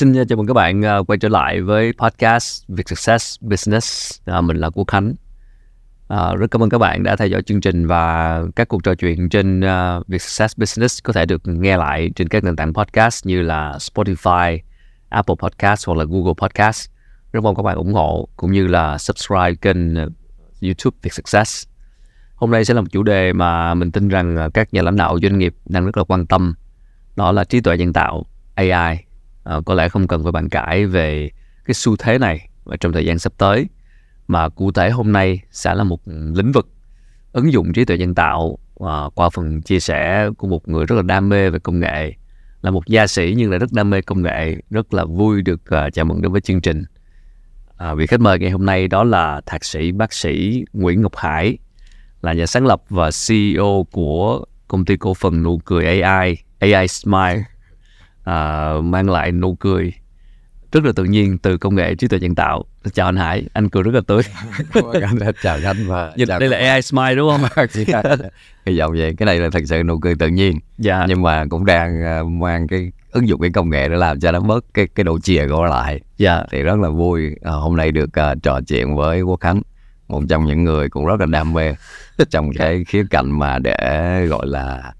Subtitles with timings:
[0.00, 4.18] xin à, chào mừng các bạn uh, quay trở lại với podcast Việc Success Business.
[4.38, 5.14] Uh, mình là Quốc Khánh.
[6.14, 8.94] Uh, rất cảm ơn các bạn đã theo dõi chương trình và các cuộc trò
[8.94, 12.74] chuyện trên uh, Việc Success Business có thể được nghe lại trên các nền tảng
[12.74, 14.58] podcast như là Spotify,
[15.08, 16.90] Apple Podcast hoặc là Google Podcast.
[17.32, 20.12] Rất mong các bạn ủng hộ cũng như là subscribe kênh uh,
[20.62, 21.68] YouTube Việc Success.
[22.34, 25.18] Hôm nay sẽ là một chủ đề mà mình tin rằng các nhà lãnh đạo
[25.22, 26.54] doanh nghiệp đang rất là quan tâm.
[27.16, 29.09] Đó là trí tuệ nhân tạo, AI
[29.56, 31.30] uh, có lẽ không cần phải bàn cãi về
[31.64, 33.66] cái xu thế này và trong thời gian sắp tới
[34.28, 36.00] mà cụ thể hôm nay sẽ là một
[36.34, 36.68] lĩnh vực
[37.32, 40.96] ứng dụng trí tuệ nhân tạo uh, qua phần chia sẻ của một người rất
[40.96, 42.12] là đam mê về công nghệ
[42.62, 45.60] là một gia sĩ nhưng lại rất đam mê công nghệ rất là vui được
[45.86, 46.84] uh, chào mừng đến với chương trình.
[47.90, 51.16] Uh, vị khách mời ngày hôm nay đó là thạc sĩ bác sĩ Nguyễn Ngọc
[51.16, 51.58] Hải
[52.22, 56.88] là nhà sáng lập và CEO của công ty cổ phần nụ cười AI AI
[56.88, 57.42] Smile
[58.30, 59.92] à, mang lại nụ cười
[60.72, 62.64] rất là tự nhiên từ công nghệ trí tuệ nhân tạo.
[62.92, 64.22] Chào anh Hải anh cười rất là tươi
[65.42, 67.66] chào anh và Dịch, đây là AI Smile đúng không?
[68.66, 69.14] Hy vọng vậy.
[69.18, 70.58] Cái này là thật sự nụ cười tự nhiên.
[70.78, 71.04] Dạ.
[71.08, 74.32] nhưng mà cũng đang uh, mang cái ứng dụng cái công nghệ để làm cho
[74.32, 76.00] nó bớt cái cái độ chìa của lại.
[76.16, 76.42] Dạ.
[76.50, 77.26] thì rất là vui.
[77.26, 79.62] Uh, hôm nay được uh, trò chuyện với Quốc Khánh
[80.08, 81.74] một trong những người cũng rất là đam mê
[82.30, 84.92] trong cái khía cạnh mà để gọi là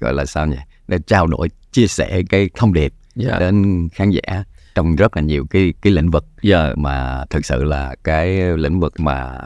[0.00, 0.56] gọi là sao nhỉ
[0.90, 3.30] để trao đổi chia sẻ cái thông điệp yeah.
[3.32, 3.38] Dạ.
[3.38, 6.68] đến khán giả trong rất là nhiều cái cái lĩnh vực yeah.
[6.68, 6.74] Dạ.
[6.76, 9.38] mà thực sự là cái lĩnh vực mà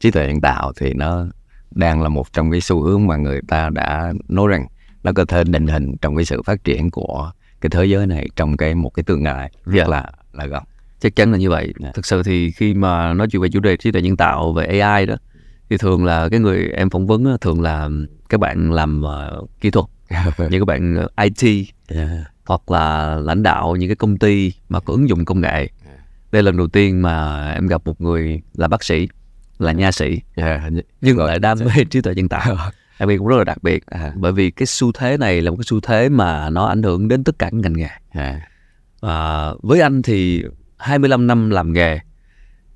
[0.00, 1.26] trí tuệ nhân tạo thì nó
[1.70, 4.66] đang là một trong cái xu hướng mà người ta đã nói rằng
[5.02, 8.28] nó có thể định hình trong cái sự phát triển của cái thế giới này
[8.36, 9.88] trong cái một cái tương lai rất yeah.
[9.88, 9.96] Dạ.
[9.96, 10.62] là là gần
[11.00, 11.94] chắc chắn là như vậy yeah.
[11.94, 14.80] thực sự thì khi mà nói chuyện về chủ đề trí tuệ nhân tạo về
[14.80, 15.14] AI đó
[15.70, 17.88] thì thường là cái người em phỏng vấn thường là
[18.28, 19.86] các bạn làm uh, kỹ thuật
[20.50, 22.08] những các bạn ờ, IT yeah.
[22.44, 25.68] hoặc là lãnh đạo những cái công ty mà có ứng dụng công nghệ
[26.32, 29.08] đây là lần đầu tiên mà em gặp một người là bác sĩ
[29.58, 30.62] là nha sĩ yeah.
[31.00, 32.56] nhưng lại đam mê trí tuệ nhân tạo
[32.98, 34.12] em nghĩ cũng rất là đặc biệt à.
[34.16, 37.08] bởi vì cái xu thế này là một cái xu thế mà nó ảnh hưởng
[37.08, 38.40] đến tất cả các ngành nghề à.
[39.00, 40.44] À, với anh thì
[40.76, 41.98] 25 năm làm nghề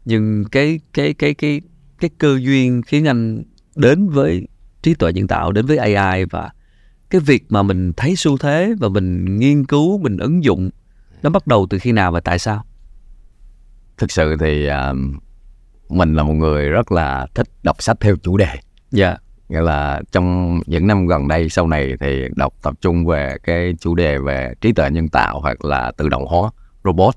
[0.04, 1.60] nhưng cái cái cái cái
[2.00, 3.42] cái cơ duyên khiến anh
[3.76, 4.48] đến với
[4.82, 6.50] trí tuệ nhân tạo đến với AI và
[7.10, 10.70] cái việc mà mình thấy xu thế và mình nghiên cứu mình ứng dụng
[11.22, 12.64] nó bắt đầu từ khi nào và tại sao?
[13.98, 14.96] Thực sự thì uh,
[15.88, 18.56] mình là một người rất là thích đọc sách theo chủ đề.
[18.90, 19.06] Dạ.
[19.08, 19.22] Yeah.
[19.48, 23.74] nghĩa là trong những năm gần đây sau này thì đọc tập trung về cái
[23.80, 26.50] chủ đề về trí tuệ nhân tạo hoặc là tự động hóa
[26.84, 27.14] robot.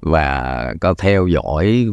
[0.00, 1.86] Và có theo dõi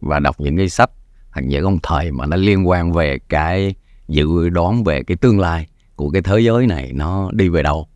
[0.00, 0.90] và đọc những cái sách
[1.30, 3.74] hoặc những ông thời mà nó liên quan về cái
[4.08, 5.66] dự đoán về cái tương lai
[6.00, 7.86] của cái thế giới này nó đi về đâu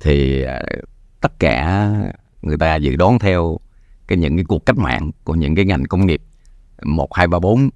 [0.00, 0.62] thì à,
[1.20, 1.90] tất cả
[2.42, 3.58] người ta dự đoán theo
[4.08, 6.22] cái những cái cuộc cách mạng của những cái ngành công nghiệp
[6.82, 7.68] một hai ba bốn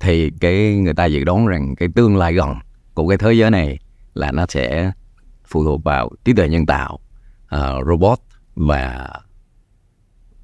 [0.00, 2.54] thì cái người ta dự đoán rằng cái tương lai gần
[2.94, 3.78] của cái thế giới này
[4.14, 4.92] là nó sẽ
[5.46, 6.98] phụ thuộc vào trí tuệ nhân tạo
[7.54, 8.18] uh, robot
[8.54, 9.08] và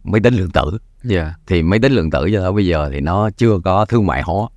[0.05, 0.79] máy tính lượng tử
[1.11, 1.33] yeah.
[1.47, 4.23] thì máy tính lượng tử cho tới bây giờ thì nó chưa có thương mại
[4.23, 4.49] hóa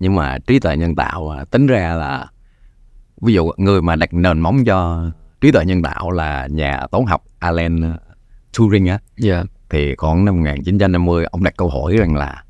[0.00, 2.26] nhưng mà trí tuệ nhân tạo à, tính ra là
[3.24, 5.06] ví dụ người mà đặt nền móng cho
[5.40, 7.96] trí tuệ nhân tạo là nhà toán học Alan
[8.58, 9.00] Turing á yeah.
[9.16, 9.42] Dạ.
[9.70, 12.44] thì khoảng năm 1950 ông đặt câu hỏi rằng là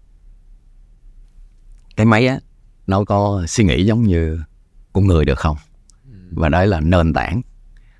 [1.96, 2.38] cái máy á
[2.86, 4.40] nó có suy nghĩ giống như
[4.92, 5.56] con người được không
[6.04, 6.18] ừ.
[6.30, 7.42] và đấy là nền tảng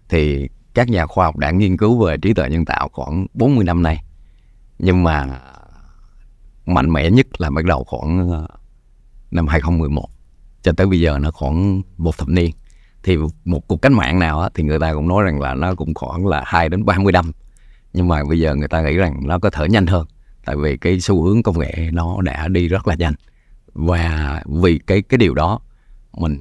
[0.09, 3.65] thì các nhà khoa học đã nghiên cứu về trí tuệ nhân tạo khoảng 40
[3.65, 4.05] năm nay
[4.79, 5.41] nhưng mà
[6.67, 8.49] mạnh mẽ nhất là bắt đầu khoảng ờ,
[9.31, 10.09] năm 2011
[10.63, 12.51] cho tới bây giờ nó khoảng một thập niên
[13.05, 15.75] thì một cuộc cách mạng nào á, thì người ta cũng nói rằng là nó
[15.75, 17.33] cũng khoảng là 2 đến 30 năm.
[17.93, 20.07] Nhưng mà bây giờ người ta nghĩ rằng nó có thể nhanh hơn
[20.45, 23.15] tại vì cái xu hướng công nghệ nó đã đi rất là nhanh.
[23.75, 25.61] Và vì cái cái điều đó
[26.13, 26.39] mình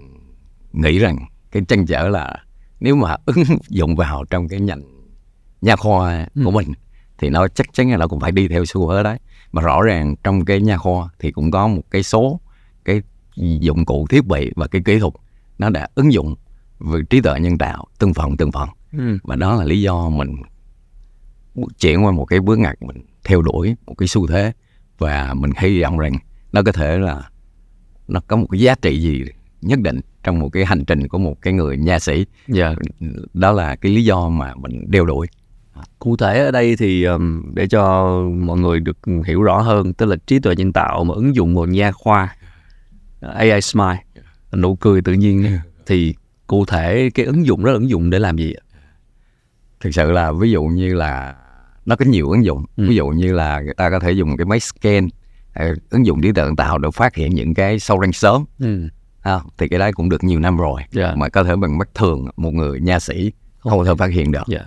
[0.74, 1.18] nghĩ rằng
[1.52, 2.36] cái chân trở là
[2.80, 4.82] nếu mà ứng dụng vào trong cái ngành
[5.62, 6.50] nha khoa của ừ.
[6.50, 6.74] mình
[7.18, 9.18] thì nó chắc chắn là nó cũng phải đi theo xu hướng đấy.
[9.52, 12.40] Mà rõ ràng trong cái nha khoa thì cũng có một cái số
[12.86, 13.02] cái
[13.36, 15.14] dụng cụ thiết bị và cái kỹ thuật
[15.60, 16.36] nó đã ứng dụng
[17.10, 19.18] trí tuệ nhân tạo từng phần từng phần ừ.
[19.24, 20.36] và đó là lý do mình
[21.80, 24.52] chuyển qua một cái bước ngoặt mình theo đuổi một cái xu thế
[24.98, 26.14] và mình hy vọng rằng
[26.52, 27.30] nó có thể là
[28.08, 29.24] nó có một cái giá trị gì
[29.62, 32.26] nhất định trong một cái hành trình của một cái người nha sĩ yeah.
[32.48, 33.08] Dạ.
[33.34, 35.28] đó là cái lý do mà mình đeo đuổi
[36.00, 37.06] cụ thể ở đây thì
[37.54, 41.14] để cho mọi người được hiểu rõ hơn tức là trí tuệ nhân tạo mà
[41.14, 42.36] ứng dụng vào nha khoa
[43.20, 44.04] AI Smile
[44.56, 46.16] nụ cười tự nhiên thì
[46.48, 48.54] cụ thể cái ứng dụng đó là ứng dụng để làm gì
[49.80, 51.36] thực sự là ví dụ như là
[51.86, 52.86] nó có nhiều ứng dụng Ừ.
[52.90, 55.08] ví dụ như là người ta có thể dùng cái máy scan
[55.54, 58.46] ờ, ứng dụng trí tuệ nhân tạo để phát hiện những cái sâu răng sớm
[58.60, 58.88] ừ.
[59.22, 59.40] ha.
[59.58, 61.14] thì cái đấy cũng được nhiều năm rồi Dạ.
[61.16, 64.44] mà có thể bằng mắt thường một người nha sĩ không thể phát hiện được
[64.48, 64.60] Dạ.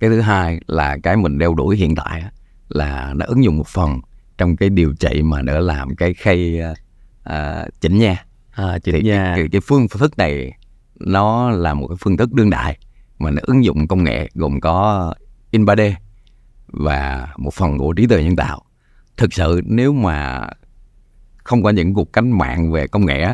[0.00, 2.22] cái thứ hai là cái mình đeo đuổi hiện tại
[2.68, 4.00] là nó ứng dụng một phần
[4.38, 6.74] trong cái điều trị mà để làm cái khay à,
[7.22, 10.52] à, chỉnh nha à, thì chỉnh nha cái, cái phương thức này
[11.00, 12.78] nó là một cái phương thức đương đại
[13.18, 15.14] mà nó ứng dụng công nghệ gồm có
[15.50, 15.92] in 3D
[16.66, 18.62] và một phần của trí tuệ nhân tạo.
[19.16, 20.46] Thực sự nếu mà
[21.44, 23.26] không có những cuộc cách mạng về công nghệ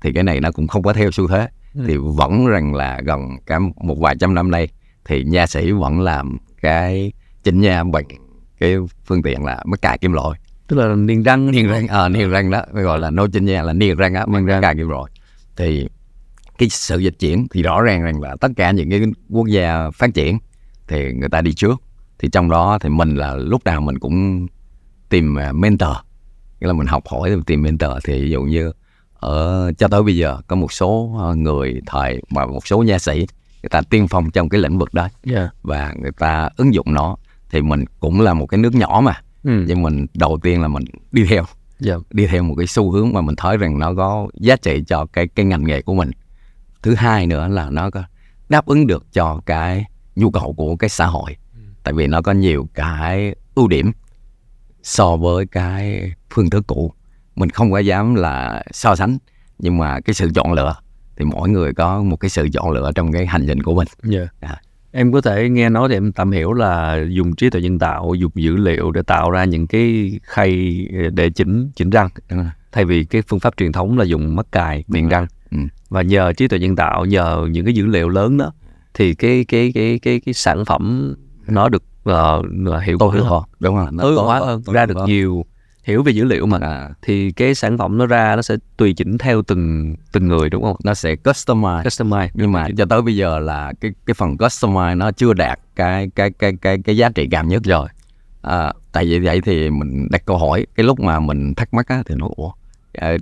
[0.00, 1.48] thì cái này nó cũng không có theo xu thế.
[1.74, 1.84] Ừ.
[1.86, 4.68] thì vẫn rằng là gần cả một vài trăm năm nay
[5.04, 8.04] thì nha sĩ vẫn làm cái chỉnh nha bằng
[8.58, 10.40] cái phương tiện là mắt cài kim loại.
[10.66, 11.50] Tức là niềng răng.
[11.50, 14.26] Niềng răng ờ niềng răng đó gọi là nô chỉnh nha là niềng răng á
[14.26, 15.12] mắt cài kim loại.
[15.56, 15.88] Thì
[16.58, 19.00] cái sự dịch chuyển thì rõ ràng rằng là tất cả những cái
[19.30, 20.38] quốc gia phát triển
[20.88, 21.82] thì người ta đi trước.
[22.18, 24.46] Thì trong đó thì mình là lúc nào mình cũng
[25.08, 25.96] tìm à, mentor.
[26.60, 27.90] Nghĩa là mình học hỏi tìm mentor.
[28.04, 28.72] Thì ví dụ như
[29.14, 32.98] ở cho tới bây giờ có một số ờ, người thời mà một số nha
[32.98, 33.26] sĩ
[33.62, 35.48] người ta tiên phong trong cái lĩnh vực đó dạ.
[35.62, 37.16] và người ta ứng dụng nó
[37.50, 39.20] thì mình cũng là một cái nước nhỏ mà.
[39.44, 39.64] Ừ.
[39.66, 41.44] nhưng mình đầu tiên là mình đi theo.
[41.80, 41.94] Dạ.
[42.10, 45.06] Đi theo một cái xu hướng mà mình thấy rằng nó có giá trị cho
[45.12, 46.10] cái cái ngành nghề của mình
[46.86, 48.02] thứ hai nữa là nó có
[48.48, 49.84] đáp ứng được cho cái
[50.16, 51.36] nhu cầu của cái xã hội.
[51.82, 53.92] Tại vì nó có nhiều cái ưu điểm
[54.82, 56.92] so với cái phương thức cũ.
[57.36, 59.18] Mình không có dám là so sánh
[59.58, 60.74] nhưng mà cái sự chọn lựa
[61.16, 63.88] thì mỗi người có một cái sự chọn lựa trong cái hành trình của mình.
[64.02, 64.26] Dạ.
[64.40, 64.60] À.
[64.92, 68.14] em có thể nghe nói thì em tạm hiểu là dùng trí tuệ nhân tạo
[68.14, 72.08] dùng dữ liệu để tạo ra những cái khay để chỉnh chỉnh răng.
[72.72, 75.68] Thay vì cái phương pháp truyền thống là dùng mắt cài miệng răng Ừ.
[75.88, 78.52] và nhờ trí tuệ nhân tạo nhờ những cái dữ liệu lớn đó
[78.94, 81.14] thì cái cái cái cái cái sản phẩm
[81.48, 83.42] nó được uh, hiệu ưu hơn.
[83.60, 84.62] đúng rồi tối tốt hóa hơn.
[84.66, 85.44] ra được nhiều
[85.86, 86.58] hiểu về dữ liệu mà.
[86.62, 90.50] À, thì cái sản phẩm nó ra nó sẽ tùy chỉnh theo từng từng người
[90.50, 90.76] đúng không?
[90.84, 91.82] Nó sẽ customize.
[91.82, 92.28] Customize.
[92.34, 96.10] Nhưng mà cho tới bây giờ là cái cái phần customize nó chưa đạt cái
[96.14, 97.88] cái cái cái cái giá trị cao nhất rồi.
[98.42, 101.88] À, tại vì vậy thì mình đặt câu hỏi cái lúc mà mình thắc mắc
[101.88, 102.50] á, thì nó ủa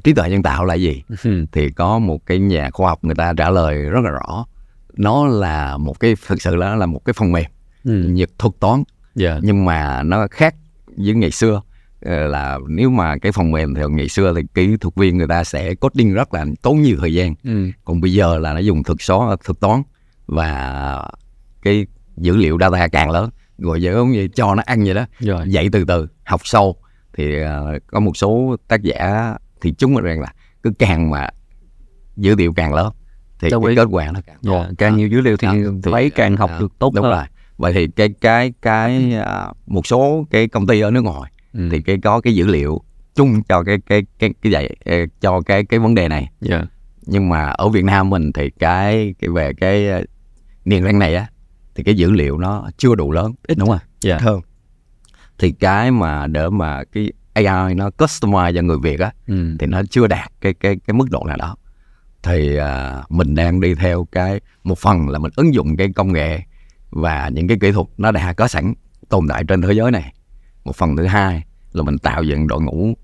[0.04, 1.02] trí tuệ nhân tạo là gì?
[1.24, 1.46] Ừ.
[1.52, 4.46] thì có một cái nhà khoa học người ta trả lời rất là rõ.
[4.96, 7.44] Nó là một cái thực sự là nó là một cái phần mềm
[7.84, 7.92] ừ.
[8.08, 8.82] nhật thuật toán.
[9.14, 9.38] Dạ.
[9.42, 10.54] Nhưng mà nó khác
[10.96, 11.62] với ngày xưa.
[12.04, 15.26] Ờ, là nếu mà cái phần mềm thì ngày xưa thì kỹ thuật viên người
[15.26, 17.34] ta sẽ coding rất là tốn nhiều thời gian.
[17.44, 17.70] Ừ.
[17.84, 19.82] còn bây giờ là nó dùng thực số thực toán.
[20.26, 21.02] Và
[21.62, 21.86] cái
[22.16, 23.30] dữ liệu data càng lớn.
[23.58, 25.06] Rồi giống như cho nó ăn vậy đó.
[25.18, 25.44] Rồi.
[25.46, 26.76] Dạy từ từ học sâu.
[27.16, 29.34] Thì ờ, có một số tác giả
[29.64, 30.32] thì chúng rằng là
[30.62, 31.28] cứ càng mà
[32.16, 32.92] dữ liệu càng lớn
[33.40, 33.76] thì Đồng cái ý.
[33.76, 34.50] kết quả nó càng dạ.
[34.50, 34.66] tốt.
[34.78, 37.12] càng nhiều dữ liệu thì thì, thấy càng học à, được tốt đúng hơn.
[37.12, 37.24] rồi.
[37.56, 41.68] Vậy thì cái cái cái à, một số cái công ty ở nước ngoài ừ.
[41.70, 42.80] thì cái có cái dữ liệu
[43.14, 46.30] chung cho cái cái cái cái dạy ờ, cho cái cái vấn đề này.
[46.40, 46.64] Dạ.
[47.06, 50.02] Nhưng mà ở Việt Nam mình thì cái cái về cái ờ,
[50.64, 51.26] niềng răng này á
[51.74, 53.32] thì cái dữ liệu nó chưa đủ lớn.
[53.46, 53.58] Ít.
[53.58, 53.78] Đúng không?
[54.00, 54.18] Dạ.
[54.20, 54.40] Hơn
[55.38, 59.56] thì cái mà để mà cái AI nó customize cho người Việt á ừ.
[59.58, 61.56] thì nó chưa đạt cái cái cái mức độ nào đó.
[62.22, 66.12] Thì à, mình đang đi theo cái một phần là mình ứng dụng cái công
[66.12, 66.40] nghệ
[66.90, 68.74] và những cái kỹ thuật nó đã có sẵn
[69.08, 70.12] tồn tại trên thế giới này.
[70.64, 72.94] Một phần thứ hai là mình tạo dựng đội ngũ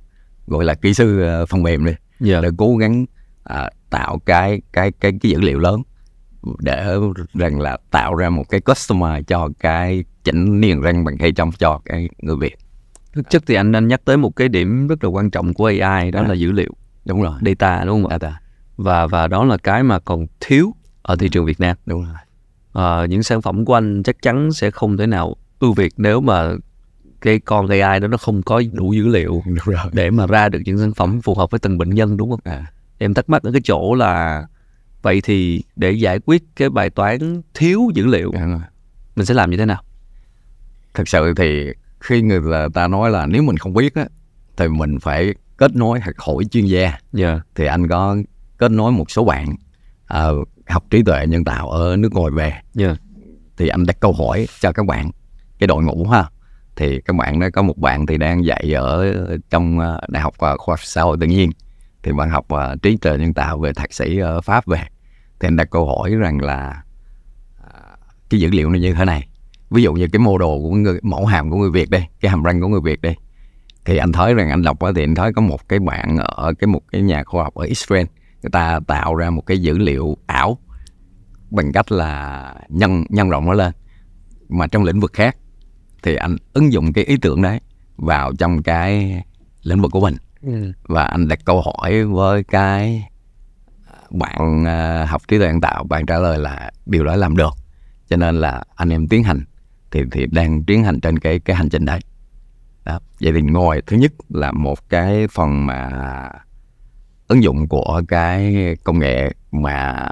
[0.46, 2.40] gọi là kỹ sư ờ, phần mềm đi dạ.
[2.40, 3.06] để cố gắng
[3.44, 5.82] à, tạo cái cái cái cái dữ liệu lớn
[6.58, 6.96] để
[7.34, 11.52] rằng là tạo ra một cái customer cho cái chỉnh niềng răng bằng khay trong
[11.52, 12.56] cho cái người Việt
[13.12, 15.66] thực chất thì anh anh nhắc tới một cái điểm rất là quan trọng của
[15.80, 16.26] AI đó À.
[16.28, 16.70] là dữ liệu.
[17.04, 17.38] Đúng rồi.
[17.46, 18.18] Data đúng không ạ?
[18.20, 18.40] Data.
[18.76, 21.76] Và và đó là cái mà còn thiếu ở thị trường Việt Nam.
[21.86, 22.14] Đúng rồi.
[22.72, 26.20] Ờ, những sản phẩm của anh chắc chắn sẽ không thể nào ưu việt nếu
[26.20, 26.50] mà
[27.20, 29.76] cái con AI đó nó không có đủ dữ liệu đúng rồi.
[29.92, 32.40] để mà ra được những sản phẩm phù hợp với từng bệnh nhân đúng không?
[32.44, 32.66] à,
[32.98, 34.44] Em thắc mắc ở cái chỗ là
[35.02, 38.32] vậy thì để giải quyết cái bài toán thiếu dữ liệu
[39.16, 39.82] mình sẽ làm như thế nào?
[40.94, 41.66] thực sự thì
[42.00, 42.40] khi người
[42.74, 44.06] ta nói là nếu mình không biết á
[44.56, 46.98] thì mình phải kết nối hoặc hỏi chuyên gia.
[47.12, 47.40] Dạ.
[47.54, 48.16] thì anh có
[48.58, 49.56] kết nối một số bạn
[50.06, 50.36] ờ,
[50.68, 52.52] học trí tuệ nhân tạo ở nước ngoài về.
[52.74, 52.94] Dạ.
[53.56, 55.10] thì anh đặt câu hỏi cho các bạn
[55.58, 56.24] cái đội ngũ ha.
[56.76, 59.14] Thì các bạn đó có một bạn thì đang dạy ở
[59.50, 61.50] trong ờ, đại học ờ, khoa học xã hội tự nhiên.
[62.02, 62.46] Thì bạn học
[62.82, 64.82] trí tuệ nhân tạo về thạc sĩ ở pháp về.
[65.40, 66.82] Thì anh đặt câu hỏi rằng là
[68.30, 69.28] cái dữ liệu nó như thế này
[69.70, 72.30] ví dụ như cái mô đồ của người mẫu hàm của người Việt đây cái
[72.30, 73.16] hàm răng của người Việt đây.
[73.84, 76.68] Thì anh thấy rằng anh đọc thì anh thấy có một cái bạn ở cái
[76.68, 78.06] một cái nhà khoa học ở Israel
[78.42, 80.58] người ta tạo ra một cái dữ liệu ảo
[81.50, 83.72] bằng cách là nhân nhân rộng nó lên.
[84.48, 85.36] Mà trong lĩnh vực khác
[86.02, 87.60] thì anh ứng dụng cái ý tưởng đấy
[87.96, 89.22] vào trong cái
[89.62, 90.16] lĩnh vực của mình.
[90.42, 90.72] Ừ.
[90.82, 93.08] và anh đặt câu hỏi với cái
[94.10, 97.52] bạn à, học trí tuệ nhân tạo bạn trả lời là điều đó làm được.
[98.08, 99.44] Cho nên là anh em tiến hành
[99.90, 102.00] thì thì đang tiến hành trên cái cái hành trình đấy
[102.84, 103.00] đó.
[103.20, 105.90] vậy thì ngồi thứ nhất là một cái phần mà
[107.28, 108.54] ứng dụng của cái
[108.84, 110.08] công nghệ mà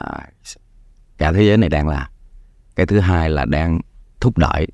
[1.19, 2.07] cả thế giới này đang làm
[2.77, 3.81] cái thứ hai là đang
[4.21, 4.67] thúc đẩy,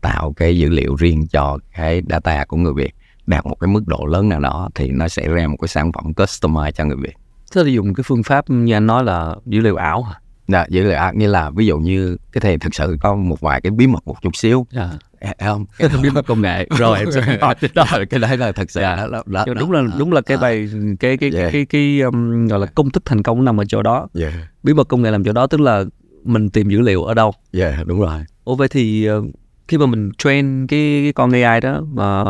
[0.00, 2.94] tạo cái dữ liệu riêng cho cái data của người Việt
[3.26, 5.92] đạt một cái mức độ lớn nào đó thì nó sẽ ra một cái sản
[5.92, 7.14] phẩm customize cho người Việt
[7.52, 10.20] Thế thì dùng cái phương pháp như anh nói là dữ liệu ảo hả?
[10.48, 13.40] Dạ, dữ liệu ảo nghĩa là ví dụ như cái thầy thực sự có một
[13.40, 14.90] vài cái bí mật một chút xíu Dạ.
[15.22, 16.66] Hiểu không Cái bí mật công nghệ.
[16.78, 17.38] Rồi em sẽ
[17.74, 17.84] đó.
[17.92, 18.96] Rồi, cái đấy là thực sự Dạ.
[18.96, 19.54] đó, đó, đó, đó.
[19.54, 20.40] đúng là đúng là cái À.
[20.40, 20.68] bài
[21.00, 21.52] cái cái Yeah.
[21.52, 24.08] cái cái um, gọi là công thức thành công nằm ở chỗ đó.
[24.14, 25.84] Dạ, Bí mật công nghệ nằm chỗ đó tức là
[26.24, 27.32] mình tìm dữ liệu ở đâu.
[27.52, 29.22] dạ, đúng rồi Ủa vậy thì ờ,
[29.68, 32.24] khi mà mình train cái, cái con AI đó mà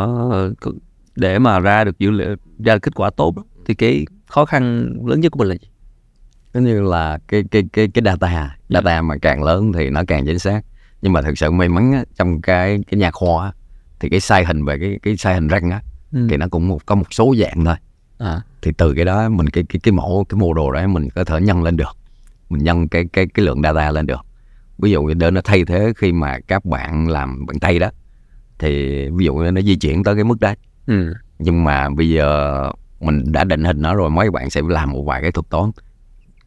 [1.15, 2.35] để mà ra được dữ liệu
[2.65, 5.55] ra được kết quả tốt đó, thì cái khó khăn lớn nhất của mình là
[5.55, 5.67] gì?
[6.53, 8.55] Giống như là cái cái cái cái data.
[8.69, 10.61] Data mà càng lớn thì nó càng chính xác.
[11.01, 13.51] Nhưng mà thực sự may mắn á, trong cái cái nhà khoa á,
[13.99, 15.81] thì cái sai hình về cái cái sai hình răng á
[16.13, 16.27] Ừ.
[16.29, 17.75] thì nó cũng một, có một số dạng thôi.
[18.17, 18.41] À.
[18.61, 21.23] thì từ cái đó mình cái cái cái mẫu cái mô đồ đó mình có
[21.23, 21.97] thể nhân lên được.
[22.49, 24.19] Mình nhân cái cái cái lượng data lên được.
[24.77, 27.89] Ví dụ như để nó thay thế khi mà các bạn làm bằng tay đó
[28.59, 30.55] thì ví dụ nó di chuyển tới cái mức đấy
[30.87, 31.13] Ừ.
[31.39, 32.63] nhưng mà bây giờ
[32.99, 35.71] mình đã định hình nó rồi mấy bạn sẽ làm một vài cái thuật toán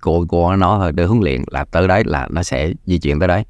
[0.02, 3.18] cô cô nó thôi để huấn luyện là tới đấy là nó sẽ di chuyển
[3.18, 3.44] tới đấy.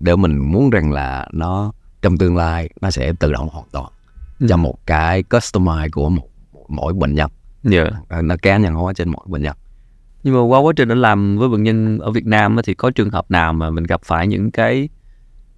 [0.00, 1.72] Để mình muốn rằng là nó
[2.02, 3.86] trong tương lai nó sẽ tự động hoàn toàn
[4.40, 4.46] Ừ.
[4.48, 6.28] cho một cái customize của một
[6.68, 7.30] mỗi bệnh nhân.
[7.62, 7.84] Dạ.
[8.08, 9.56] Ờ, nó cá nhân hóa trên mỗi bệnh nhân.
[10.22, 12.90] Nhưng mà qua quá trình anh làm với bệnh nhân ở Việt Nam thì có
[12.90, 14.88] trường hợp nào mà mình gặp phải những cái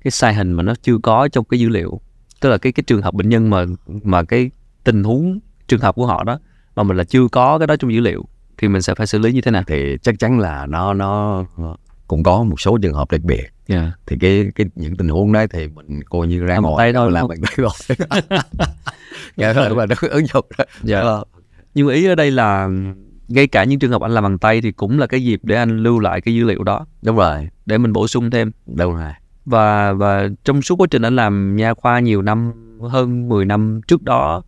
[0.05, 2.01] cái sai hình mà nó chưa có trong cái dữ liệu?
[2.41, 3.65] Tức là cái cái trường hợp bệnh nhân mà
[4.03, 4.51] mà cái
[4.85, 5.39] tình huống
[5.69, 6.39] trường hợp của họ đó
[6.77, 8.25] mà mình là chưa có cái đó trong dữ liệu
[8.59, 9.63] thì mình sẽ phải xử lý như thế nào?
[9.67, 11.45] thì chắc chắn là nó nó
[12.09, 13.45] cũng có một số trường hợp đặc biệt.
[13.69, 13.93] Dạ.
[14.07, 17.13] thì cái cái những tình huống đấy thì mình coi như ra ngồi tay thôi,
[17.13, 18.39] làm bằng tay thôi.
[19.37, 21.01] Dạ thôi mà nó ứng dụng đó Dạ.
[21.01, 21.25] Ờ,
[21.75, 22.69] Nhưng ý ở đây là
[23.29, 25.57] ngay cả những trường hợp anh làm bằng tay thì cũng là cái dịp để
[25.57, 26.87] anh lưu lại cái dữ liệu đó.
[27.03, 27.49] Đúng rồi.
[27.67, 28.53] Để mình bổ sung thêm.
[28.67, 29.13] Đúng rồi.
[29.45, 33.81] Và và trong suốt quá trình anh làm nha khoa nhiều năm hơn 10 năm
[33.89, 34.43] trước đó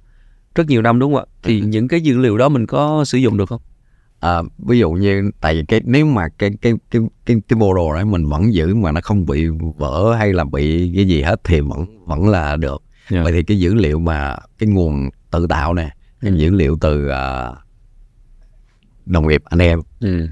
[0.55, 1.27] rất nhiều năm đúng không ạ?
[1.43, 3.61] Thì những cái dữ liệu đó mình có sử dụng được không
[4.27, 7.75] à, ví dụ như tại vì cái nếu mà cái cái cái cái cái bộ
[7.75, 11.23] đồ đấy mình vẫn giữ mà nó không bị vỡ hay là bị cái gì
[11.23, 13.23] hết thì vẫn vẫn là được Dạ.
[13.23, 15.91] vậy thì cái dữ liệu mà cái nguồn tự tạo nè
[16.21, 17.53] cái dữ liệu từ à,
[19.07, 20.29] đồng nghiệp anh em ừ.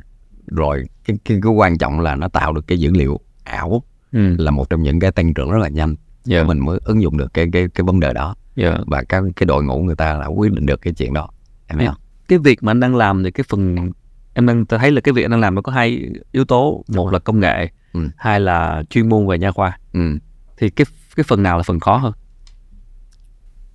[0.47, 3.83] rồi cái, cái cái quan trọng là nó tạo được cái dữ liệu ảo
[4.13, 4.35] Ừ.
[4.39, 6.39] là một trong những cái tăng trưởng rất là nhanh Dạ.
[6.39, 8.79] để mình mới ứng dụng được cái cái cái vấn đề đó Dạ.
[8.87, 11.29] và cái cái đội ngũ người ta đã quyết định được cái chuyện đó
[11.67, 11.93] em thấy Dạ.
[11.93, 13.91] không cái việc mà anh đang làm thì cái phần
[14.35, 16.85] em đang thấy là cái việc anh đang làm nó có hai yếu tố.
[16.89, 18.01] Một là công nghệ Ừ.
[18.17, 19.79] hai là chuyên môn về nha khoa.
[19.93, 20.19] Ừ.
[20.57, 22.13] thì cái cái phần nào là phần khó hơn?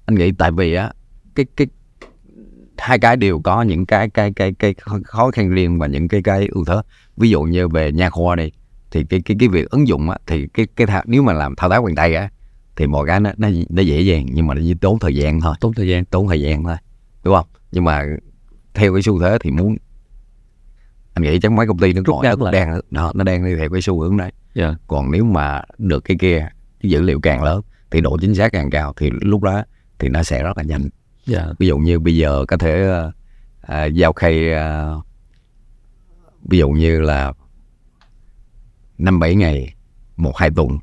[0.05, 0.91] Anh nghĩ tại vì á
[1.35, 1.67] cái cái
[2.77, 6.21] hai cái đều có những cái cái cái cái khó- khăn riêng và những cái
[6.23, 6.75] cái ưu thế.
[7.17, 8.51] Ví dụ như về nha khoa đi
[8.91, 11.55] thì cái cái cái việc ứng dụng á thì cái cái thao, nếu mà làm
[11.55, 12.29] thao tác bằng tay á
[12.75, 15.55] thì mọi cái nó nó, nó dễ dàng nhưng mà nó tốn thời gian thôi.
[15.59, 16.05] Tốn thời gian.
[16.05, 16.75] Tốn thời gian thôi
[17.23, 17.45] đúng không?
[17.71, 18.05] Nhưng mà
[18.73, 19.77] theo cái xu thế thì muốn
[21.13, 23.55] anh nghĩ chắc mấy công ty nước Rút ngắn nó đang nó, nó đang đi
[23.55, 24.31] theo cái xu hướng đấy.
[24.53, 24.75] Dạ.
[24.87, 26.39] Còn nếu mà được cái kia
[26.81, 27.61] cái dữ liệu càng lớn
[27.91, 29.63] thì độ chính xác càng cao thì lúc đó
[29.99, 30.89] thì nó sẽ rất là nhanh.
[31.25, 31.47] Dạ.
[31.59, 33.11] Ví dụ như bây giờ có thể ờ,
[33.61, 35.01] à, giao khay ờ,
[36.49, 37.33] ví dụ như là
[38.97, 39.75] năm bảy ngày
[40.17, 40.79] một hai tuần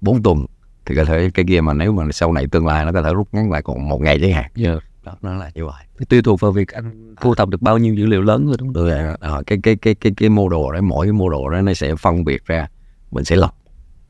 [0.00, 0.46] bốn tuần
[0.86, 3.14] thì có thể cái kia mà nếu mà sau này tương lai nó có thể
[3.14, 4.50] rút ngắn lại còn một ngày chẳng hạn.
[4.54, 5.84] Dạ đó nó là như vậy.
[5.98, 8.56] Thì tùy thuộc vào việc anh thu thập được bao nhiêu dữ liệu lớn thôi
[8.58, 8.84] đúng không?
[8.84, 11.60] Là, ờ, cái cái cái cái cái mô đồ đấy mỗi cái mô đồ đó
[11.60, 12.68] nó sẽ phân biệt ra
[13.10, 13.56] mình sẽ lọc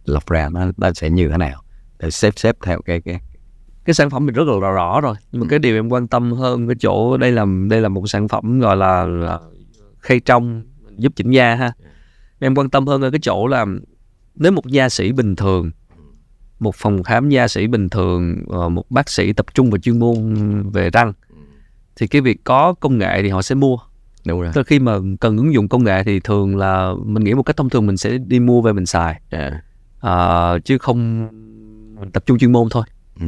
[0.04, 1.62] lọc ra nó nó sẽ như thế nào
[1.98, 3.20] để xếp xếp theo cái cái
[3.84, 5.14] cái sản phẩm mình rất là rõ, rõ rồi.
[5.32, 8.06] Nhưng mà cái điều em quan tâm hơn cái chỗ đây là đây là một
[8.06, 9.38] sản phẩm gọi là, là
[9.98, 10.62] khay trong
[10.96, 11.72] giúp chỉnh da ha.
[12.38, 13.66] Em quan tâm hơn ở cái chỗ là
[14.34, 15.70] nếu một gia sĩ bình thường
[16.58, 19.98] một phòng khám gia sĩ bình thường ờ, một bác sĩ tập trung vào chuyên
[19.98, 20.34] môn
[20.70, 21.12] về răng.
[21.96, 23.76] Thì cái việc có công nghệ thì họ sẽ mua.
[24.26, 24.50] Đúng rồi.
[24.54, 27.42] Tức là khi mà cần ứng dụng công nghệ thì thường là mình nghĩ một
[27.42, 29.20] cách thông thường mình sẽ đi mua về mình xài.
[29.32, 29.60] Dạ.
[30.00, 31.28] Ờ, chứ không
[32.00, 32.84] mình tập trung chuyên môn thôi.
[33.20, 33.26] Ừ.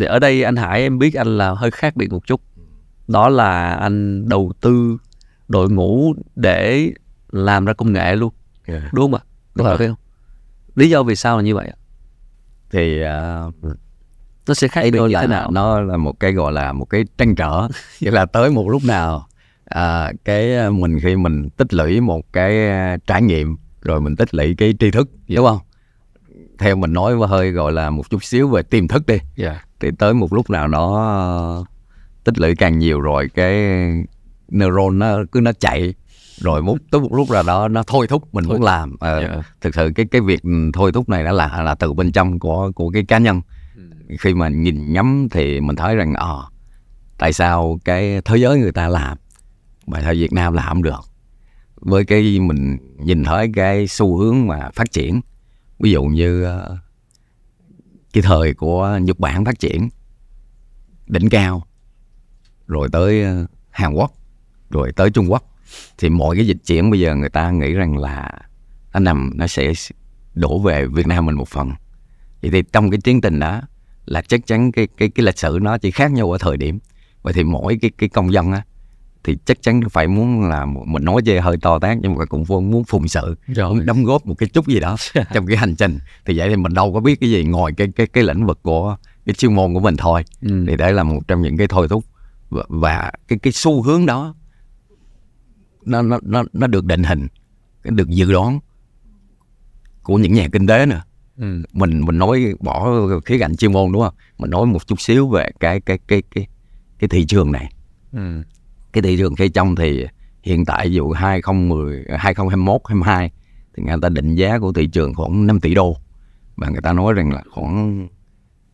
[0.00, 2.40] thì ở đây anh Hải em biết anh là hơi khác biệt một chút.
[3.08, 4.96] Đó là anh đầu tư
[5.48, 6.92] đội ngũ để
[7.32, 8.32] làm ra công nghệ luôn.
[8.68, 8.90] Dạ.
[8.92, 9.22] đúng không ạ?
[9.54, 9.96] Có Đúng phải không?
[10.74, 11.76] Lý do vì sao là như vậy ạ
[12.72, 13.42] thì à,
[14.48, 15.50] nó sẽ khác biệt như thế nào?
[15.50, 17.68] nó là một cái gọi là một cái trăn trở.
[18.00, 19.26] Nghĩa là tới một lúc nào
[19.64, 24.16] à, cái à, mình khi mình tích lũy một cái à, trải nghiệm rồi mình
[24.16, 25.58] tích lũy cái tri thức đúng không?
[26.58, 29.18] Theo mình nói hơi gọi là một chút xíu về tiềm thức đi.
[29.36, 29.56] Yeah.
[29.80, 31.64] thì tới một lúc nào nó
[32.24, 33.54] tích lũy càng nhiều rồi cái
[34.48, 35.94] neuron nó cứ nó chạy
[36.42, 38.96] rồi một tới một lúc nào đó nó thôi thúc mình Thôi muốn làm.
[39.00, 39.46] Ờ, Yeah.
[39.60, 42.72] thực sự cái cái việc thôi thúc này nó là là từ bên trong của
[42.74, 43.40] của cái cá nhân.
[44.18, 46.44] Khi mà nhìn ngắm thì mình thấy rằng ờ
[47.18, 49.18] tại sao cái thế giới người ta làm
[49.86, 51.00] mà sao Việt Nam làm không được?
[51.76, 55.20] Với cái mình nhìn thấy cái xu hướng mà phát triển
[55.78, 56.76] ví dụ như ờ,
[58.12, 59.88] cái thời của Nhật Bản phát triển
[61.06, 61.66] đỉnh cao
[62.66, 63.24] rồi tới
[63.70, 64.12] Hàn Quốc
[64.70, 65.44] rồi tới Trung Quốc
[65.98, 68.30] thì mọi cái dịch chuyển bây giờ người ta nghĩ rằng là
[68.92, 69.72] nó nằm nó sẽ
[70.34, 71.70] đổ về Việt Nam mình một phần.
[72.42, 73.62] Vậy thì trong cái tiến trình đó
[74.06, 76.78] là chắc chắn cái cái cái lịch sử nó chỉ khác nhau ở thời điểm.
[77.22, 78.62] Vậy thì mỗi cái cái công dân á
[79.24, 82.44] thì chắc chắn phải muốn là mình nói về hơi to tát nhưng mà cũng
[82.48, 83.80] muốn muốn phụng sự rồi.
[83.84, 84.96] đóng góp một cái chút gì đó
[85.34, 85.98] trong cái hành trình.
[86.24, 88.62] Thì vậy thì mình đâu có biết cái gì ngoài cái cái cái lĩnh vực
[88.62, 90.24] của cái chuyên môn của mình thôi.
[90.42, 90.64] Ừ.
[90.68, 92.04] thì đấy là một trong những cái thôi thúc
[92.50, 94.34] và, và cái cái xu hướng đó
[95.84, 97.28] nó nó nó nó được định hình
[97.84, 98.58] nó được dự đoán
[100.02, 101.02] của những nhà kinh tế nữa
[101.36, 101.62] Ừ.
[101.72, 102.90] mình mình nói bỏ
[103.24, 106.22] khía cạnh chuyên môn đúng không mình nói một chút xíu về cái cái cái
[106.34, 106.46] cái
[106.98, 107.72] cái thị trường này
[108.12, 108.42] Ừ.
[108.92, 110.06] cái thị trường cây trong thì
[110.42, 113.30] hiện tại ví dụ 2010 2021 22
[113.76, 115.96] thì người ta định giá của thị trường khoảng 5 tỷ đô
[116.56, 118.08] và người ta nói rằng là khoảng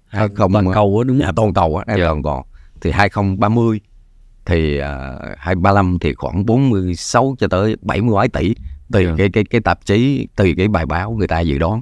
[0.06, 2.04] Hai- không toàn cầu á đúng không toàn cầu á Dạ.
[2.08, 2.42] còn còn
[2.80, 3.80] thì 2030
[4.48, 4.84] thì uh,
[5.38, 8.54] 2035 thì khoảng 46 cho tới 70 mấy tỷ
[8.92, 9.14] tùy Dạ.
[9.18, 11.80] cái cái cái tạp chí tùy cái bài báo người ta dự đoán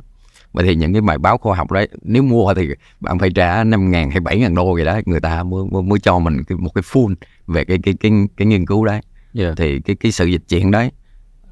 [0.53, 2.69] vậy thì những cái bài báo khoa học đấy nếu mua thì
[3.01, 5.83] bạn phải trả 5 ngàn hay 7 ngàn đô vậy đó người ta mới, mới,
[5.83, 7.15] mới cho mình một cái full
[7.47, 9.01] về cái cái cái cái nghiên cứu đấy
[9.39, 9.55] yeah.
[9.57, 10.93] thì cái cái sự dịch chuyển đấy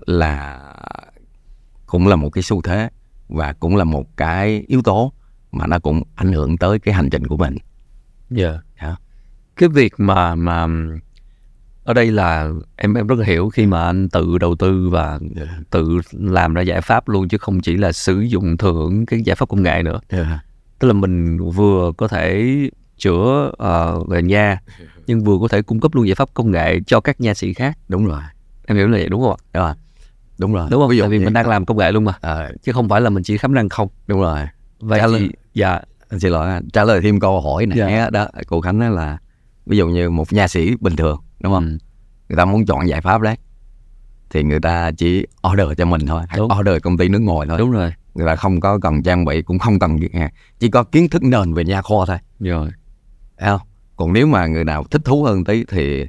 [0.07, 0.61] là
[1.87, 2.89] cũng là một cái xu thế
[3.29, 5.13] và cũng là một cái yếu tố
[5.53, 7.57] mà nó cũng ảnh hưởng tới cái hành trình của mình
[8.37, 8.55] Yeah.
[8.75, 8.97] Hả?
[9.57, 10.67] Cái việc mà mà
[11.85, 15.19] ở đây là em em rất là hiểu khi mà anh tự đầu tư và
[15.71, 19.23] tự làm ra giải pháp luôn chứ không chỉ là sử dụng thừa hưởng cái
[19.23, 20.01] giải pháp công nghệ nữa.
[20.79, 22.55] Tức là mình vừa có thể
[22.99, 24.61] chữa ờ, về nha
[25.07, 27.55] nhưng vừa có thể cung cấp luôn giải pháp công nghệ cho các nha sĩ
[27.55, 27.79] khác.
[27.89, 28.21] đúng rồi.
[28.67, 29.37] Em hiểu là vậy đúng không ạ?
[29.53, 29.75] đúng rồi
[30.39, 30.69] đúng rồi.
[30.71, 30.91] Đúng không?
[30.91, 32.13] ví dụ Tại vì mình đang làm công nghệ luôn mà.
[32.21, 33.89] Ờ, chứ không phải là mình chỉ khám răng không.
[34.07, 34.41] đúng rồi.
[34.81, 35.81] Vậy Trả thì dạ.
[36.09, 38.11] Anh xin lỗi trả lời thêm câu hỏi này Dạ.
[38.11, 39.19] đó cô Khánh là
[39.67, 41.79] ví dụ như một nha sĩ bình thường đúng không Ừ.
[42.29, 43.37] người ta muốn chọn giải pháp đấy
[44.31, 46.49] thì người ta chỉ order cho mình thôi hay Đúng.
[46.61, 47.93] order công ty nước ngoài thôi đúng rồi.
[48.15, 49.97] người ta không có cần trang bị cũng không cần
[50.59, 52.71] chỉ có kiến thức nền về nha khoa thôi Rồi.
[53.41, 53.61] Không?
[53.97, 56.07] Còn nếu mà người nào thích thú hơn tí thì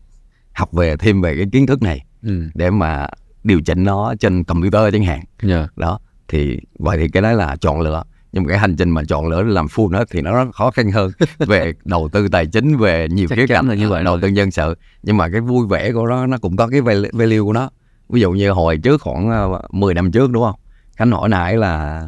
[0.54, 2.50] học về thêm về cái kiến thức này Ừ.
[2.54, 3.08] để mà
[3.44, 5.20] điều chỉnh nó trên computer chẳng hạn.
[5.44, 5.78] Yeah.
[5.78, 8.04] Đó, thì vậy thì cái đó là chọn lựa.
[8.36, 10.52] Nhưng mà cái hành trình mà chọn lựa để làm full đó thì nó rất
[10.56, 11.12] khó khăn hơn
[11.48, 14.52] về đầu tư tài chính về nhiều khía cạnh là như vậy đầu tư nhân
[14.52, 14.76] sự.
[15.04, 17.70] Nhưng mà cái vui vẻ của nó nó cũng có cái val- value của nó.
[18.10, 20.56] Ví dụ như hồi trước khoảng ờ, 10 năm trước đúng không?
[20.98, 22.04] Khánh hỏi nãy là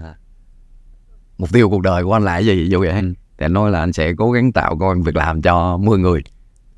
[1.38, 2.90] mục tiêu cuộc đời của anh là cái gì ví dụ vậy.
[2.90, 3.02] Ừ.
[3.38, 6.22] Thì anh nói là anh sẽ cố gắng tạo công việc làm cho 10 người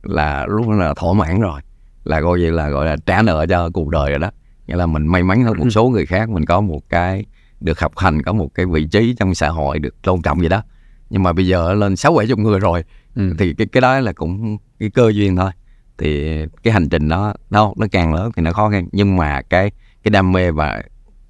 [0.03, 1.61] là lúc đó là thỏa mãn rồi
[2.03, 4.29] là coi như là gọi là trả nợ cho cuộc đời rồi đó
[4.67, 5.69] nghĩa là mình may mắn hơn một Ừ.
[5.69, 7.25] số người khác mình có một cái
[7.61, 10.49] được học hành có một cái vị trí trong xã hội được tôn trọng vậy
[10.49, 10.63] đó
[11.09, 12.83] nhưng mà bây giờ lên sáu bảy chục người rồi
[13.15, 13.33] Ừ.
[13.39, 15.51] thì cái cái đó là cũng cái cơ duyên thôi
[15.97, 19.41] thì cái hành trình đó đâu nó càng lớn thì nó khó khăn nhưng mà
[19.41, 19.71] cái
[20.03, 20.81] cái đam mê và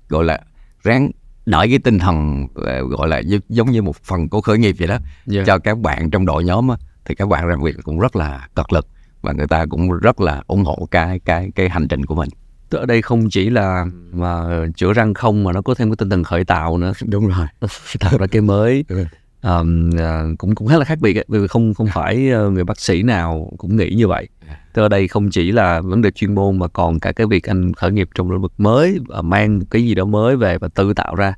[0.09, 0.39] gọi là
[0.83, 1.11] ráng
[1.45, 2.47] đợi cái tinh thần
[2.89, 4.97] gọi là giống như một phần của khởi nghiệp vậy đó
[5.33, 5.47] Yeah.
[5.47, 8.47] cho các bạn trong đội nhóm á, thì các bạn làm việc cũng rất là
[8.55, 8.87] cật lực
[9.21, 12.29] và người ta cũng rất là ủng hộ cái cái cái hành trình của mình
[12.69, 14.43] Tức ở đây không chỉ là mà
[14.75, 16.91] chữa răng không mà nó có thêm cái tinh thần khởi tạo nữa.
[17.05, 17.47] Đúng rồi.
[17.99, 18.85] Tạo ra cái mới.
[18.99, 19.05] Ừ.
[19.41, 22.63] Ờm, à, cũng cũng khá là khác biệt ấy, vì không không phải ờ, người
[22.63, 24.27] bác sĩ nào cũng nghĩ như vậy.
[24.73, 27.49] Tức ở đây không chỉ là vấn đề chuyên môn mà còn cả cái việc
[27.49, 30.57] anh khởi nghiệp trong lĩnh vực mới và mang một cái gì đó mới về
[30.57, 31.33] và tự tạo ra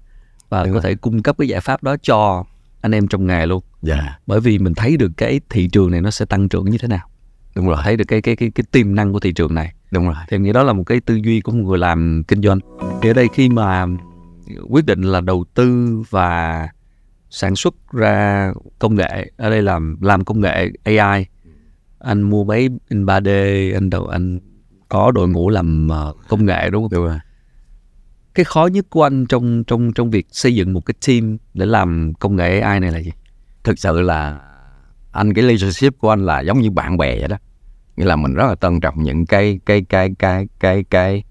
[0.50, 0.82] và Đúng có rồi.
[0.82, 2.44] thể cung cấp cái giải pháp đó cho
[2.82, 3.64] anh em trong nghề luôn.
[3.82, 4.20] Dạ.
[4.28, 6.88] Bởi vì mình thấy được cái thị trường này nó sẽ tăng trưởng như thế
[6.88, 7.08] nào
[7.56, 9.74] đúng rồi thấy được cái cái cái cái tiềm năng của thị trường này.
[9.92, 12.42] Đúng rồi thì nghĩ đó là một cái tư duy của một người làm kinh
[12.42, 12.60] doanh.
[13.02, 13.86] Thì ở đây khi mà
[14.70, 16.68] quyết định là đầu tư và
[17.30, 21.26] sản xuất ra công nghệ ở đây là làm công nghệ AI
[22.00, 24.40] anh mua máy in 3D anh đầu anh
[24.90, 26.92] có đội ngũ làm ờ, công nghệ đúng không?
[26.92, 27.20] Đúng rồi.
[28.34, 31.66] Cái khó nhất của anh trong trong trong việc xây dựng một cái team để
[31.66, 33.12] làm công nghệ AI này là gì?
[33.64, 34.40] Thực sự là
[35.12, 37.38] anh cái leadership của anh là giống như bạn bè vậy đó.
[37.98, 41.24] Nghĩa là mình rất là trân trọng những cái cái cái cái cái cái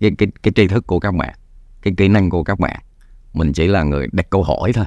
[0.00, 1.34] cái cái, cái tri thức của các bạn
[1.82, 2.80] cái kỹ năng của các bạn.
[3.32, 4.86] Mình chỉ là người đặt câu hỏi thôi.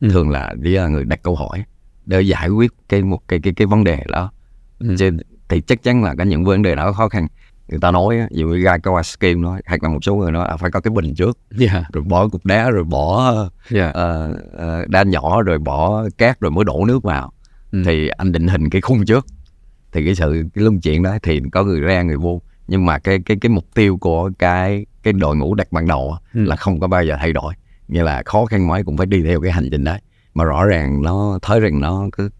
[0.00, 0.08] Ừ.
[0.10, 1.64] thường là chỉ là người đặt câu hỏi
[2.06, 4.32] để giải quyết cái một cái cái cái vấn đề đó.
[4.78, 4.94] Ừ.
[4.98, 5.10] Chứ,
[5.48, 7.26] thì chắc chắn là có những vấn đề đó khó khăn
[7.68, 10.32] người ta nói dụ như ra câu ice cream nói hoặc là một số người
[10.32, 11.38] nói à, phải có cái bình trước.
[11.60, 13.34] Yeah rồi bỏ cục đá rồi bỏ
[13.74, 17.32] yeah ờ, ờ, đá nhỏ rồi bỏ cát rồi mới đổ nước vào.
[17.72, 17.82] Ừ.
[17.86, 19.26] thì anh định hình cái khung trước.
[19.92, 22.40] Thì cái sự cái luân chuyển đó thì có người ra người vô.
[22.68, 26.16] Nhưng mà cái cái cái mục tiêu của cái cái đội ngũ đặt ban đầu
[26.34, 26.44] Ừ.
[26.44, 27.54] là không có bao giờ thay đổi.
[27.88, 30.00] Nghĩa là khó khăn mấy cũng phải đi theo cái hành trình đấy.
[30.34, 32.30] Mà rõ ràng nó thấy rằng nó cứ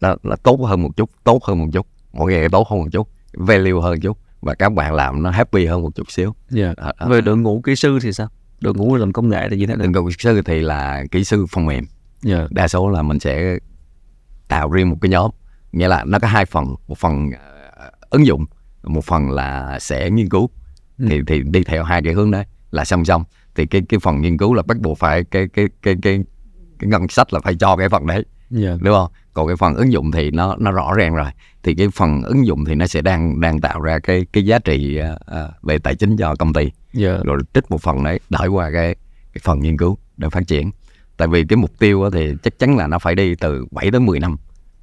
[0.00, 1.86] nó, nó tốt hơn một chút tốt hơn một chút.
[2.12, 5.66] Mỗi ngày tốt hơn một chút value hơn chút và các bạn làm nó happy
[5.66, 6.34] hơn một chút xíu.
[6.56, 7.08] Yeah Đó, đó.
[7.08, 8.28] về đội ngũ kỹ sư thì sao?
[8.60, 9.84] Đội ngũ làm công nghệ thì như thế nào?
[9.84, 11.84] Đừng cầu kỹ sư thì là kỹ sư phần mềm.
[12.26, 13.58] Yeah đa số là mình sẽ
[14.48, 15.30] tạo riêng một cái nhóm.
[15.72, 16.74] Nghĩa là nó có hai phần.
[16.88, 17.30] Một phần
[17.76, 18.44] ờ, ứng dụng
[18.82, 20.50] một phần là sẽ nghiên cứu.
[20.98, 21.06] Ừ.
[21.10, 23.24] thì thì đi theo hai cái hướng đấy là song song.
[23.54, 26.20] Thì cái cái phần nghiên cứu là bắt buộc phải cái cái cái cái
[26.78, 28.24] cái ngân sách là phải cho cái phần đấy.
[28.62, 31.30] Yeah đúng không còn cái phần ứng dụng thì nó nó rõ ràng rồi.
[31.62, 34.58] Thì cái phần ứng dụng thì nó sẽ đang đang tạo ra cái cái giá
[34.58, 36.70] trị ờ, về tài chính cho công ty.
[36.98, 38.94] Yeah rồi trích một phần đấy đợi qua cái
[39.32, 40.70] cái phần nghiên cứu để phát triển.
[41.16, 44.06] Tại vì cái mục tiêu thì chắc chắn là nó phải đi từ 7 đến
[44.06, 44.36] 10 năm.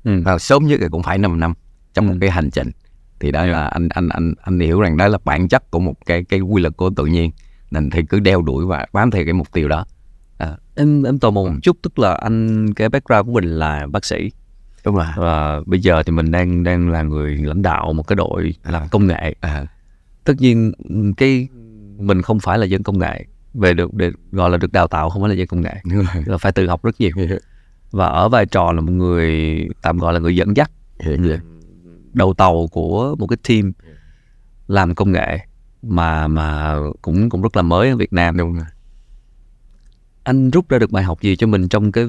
[0.03, 0.21] Ừ.
[0.25, 1.53] và sớm nhất thì cũng phải 5 năm
[1.93, 2.17] trong một Ừ.
[2.21, 2.71] cái hành trình.
[3.19, 3.51] Thì đó Dạ.
[3.51, 6.39] là anh anh anh anh hiểu rằng đó là bản chất của một cái cái
[6.39, 7.31] quy luật của tự nhiên.
[7.71, 9.85] Nên thì cứ đeo đuổi và bám theo cái mục tiêu đó.
[10.75, 11.59] Em em tò mò một Ừ.
[11.63, 14.31] chút tức là anh cái background của mình là bác sĩ
[14.85, 15.05] đúng rồi.
[15.17, 18.87] Và bây giờ thì mình đang đang là người lãnh đạo một cái đội làm
[18.91, 19.35] công nghệ.
[19.39, 19.65] À,
[20.23, 20.71] tất nhiên
[21.17, 21.47] cái
[21.97, 23.25] mình không phải là dân công nghệ.
[23.53, 25.75] Về được để gọi là được đào tạo không phải là dân công nghệ.
[26.25, 27.11] Là phải tự học rất nhiều.
[27.91, 30.71] Và ở vai trò là một người tạm gọi là người dẫn dắt.
[32.13, 33.73] Đầu tàu của một cái team
[34.67, 35.39] làm công nghệ
[35.81, 38.37] mà mà cũng cũng rất là mới ở Việt Nam.
[38.37, 38.65] Đúng rồi.
[40.23, 42.07] Anh rút ra được bài học gì cho mình trong cái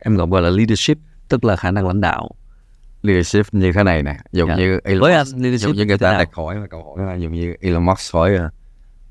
[0.00, 2.30] em gọi là leadership tức là khả năng lãnh đạo.
[3.02, 4.56] Leadership như thế này nè giống Dạ.
[4.56, 7.14] như Elon với anh leadership giống như người ta đặt hỏi là câu hỏi là
[7.14, 8.50] giống như Elon Musk hỏi ờ,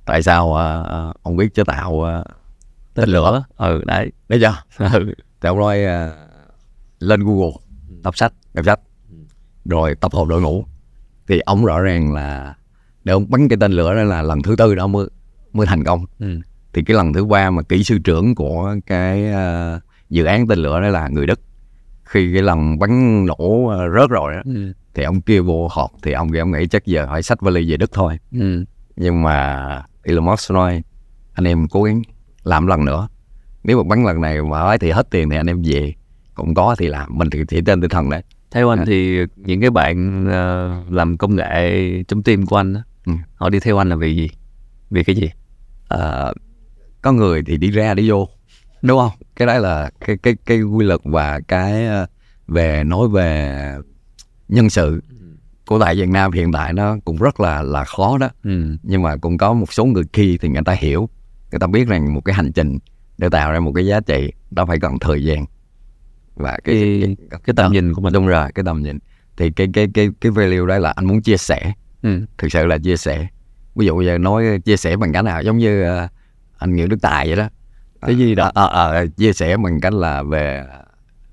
[0.06, 2.24] tại sao ờ, ông biết chế tạo ờ,
[2.94, 3.44] tên lửa?
[3.58, 4.12] ừ đấy.
[4.30, 4.64] Đấy chưa?
[4.92, 5.14] Ừ.
[5.50, 6.16] ông nói ờ,
[7.00, 7.52] lên Google.
[8.04, 8.34] Đọc sách.
[8.54, 8.80] Đọc sách.
[9.66, 10.66] Rồi tập hợp đội ngũ.
[11.28, 12.56] Thì ông rõ ràng là
[13.04, 15.08] để ông bắn cái tên lửa đó là lần thứ tư đó mới
[15.54, 16.06] mới thành công.
[16.20, 16.40] Ừ.
[16.74, 20.60] thì cái lần thứ ba mà kỹ sư trưởng của cái ờ, dự án tên
[20.60, 21.40] lửa đó là người Đức
[22.06, 24.74] khi cái lần bắn nổ ờ, rớt rồi đó, Ừ.
[24.94, 27.72] thì ông kia vô họp thì ông kia ông nghĩ chắc giờ phải xách vali
[27.72, 28.66] về Đức thôi Ừ.
[28.96, 29.66] nhưng mà
[30.04, 30.84] Elon Musk nói
[31.34, 32.02] anh em cố gắng
[32.44, 33.08] làm lần nữa
[33.64, 35.94] nếu mà bắn lần này mà ấy thì hết tiền thì anh em về
[36.34, 38.84] cũng có thì làm mình thì chỉ trên tinh thần đấy theo anh À.
[38.88, 43.14] thì những cái bạn ờ, làm công nghệ trong team của anh á, Ừ.
[43.36, 44.30] họ đi theo anh là vì gì
[44.90, 45.30] vì cái gì
[45.88, 46.34] Ờ,
[47.02, 48.28] có người thì đi ra đi vô
[48.88, 49.12] đúng không?
[49.36, 52.06] Cái đấy là cái cái cái quy luật và cái ờ,
[52.48, 53.76] về nói về
[54.48, 55.02] nhân sự
[55.66, 58.30] của tại Việt Nam hiện tại nó cũng rất là là khó đó.
[58.44, 58.78] Ừ.
[58.84, 61.10] nhưng mà cũng có một số người kia thì người ta hiểu.
[61.52, 62.80] Người ta biết rằng một cái hành trình
[63.18, 65.46] để tạo ra một cái giá trị đó phải cần thời gian
[66.36, 68.14] và cái cái, cái tầm nhìn của mình.
[68.14, 69.00] Đúng rồi cái tầm nhìn.
[69.38, 71.74] Thì cái cái cái cái value đấy là anh muốn chia sẻ.
[72.02, 72.22] Ừ.
[72.38, 73.28] thực sự là chia sẻ.
[73.76, 76.08] Ví dụ giờ nói chia sẻ bằng cách nào giống như ờ,
[76.58, 77.50] anh Nguyễn Đức Tài vậy đó
[78.02, 78.52] Cái gì đó?
[78.54, 80.64] Ờ, ờ, ờ, chia sẻ bằng cách là về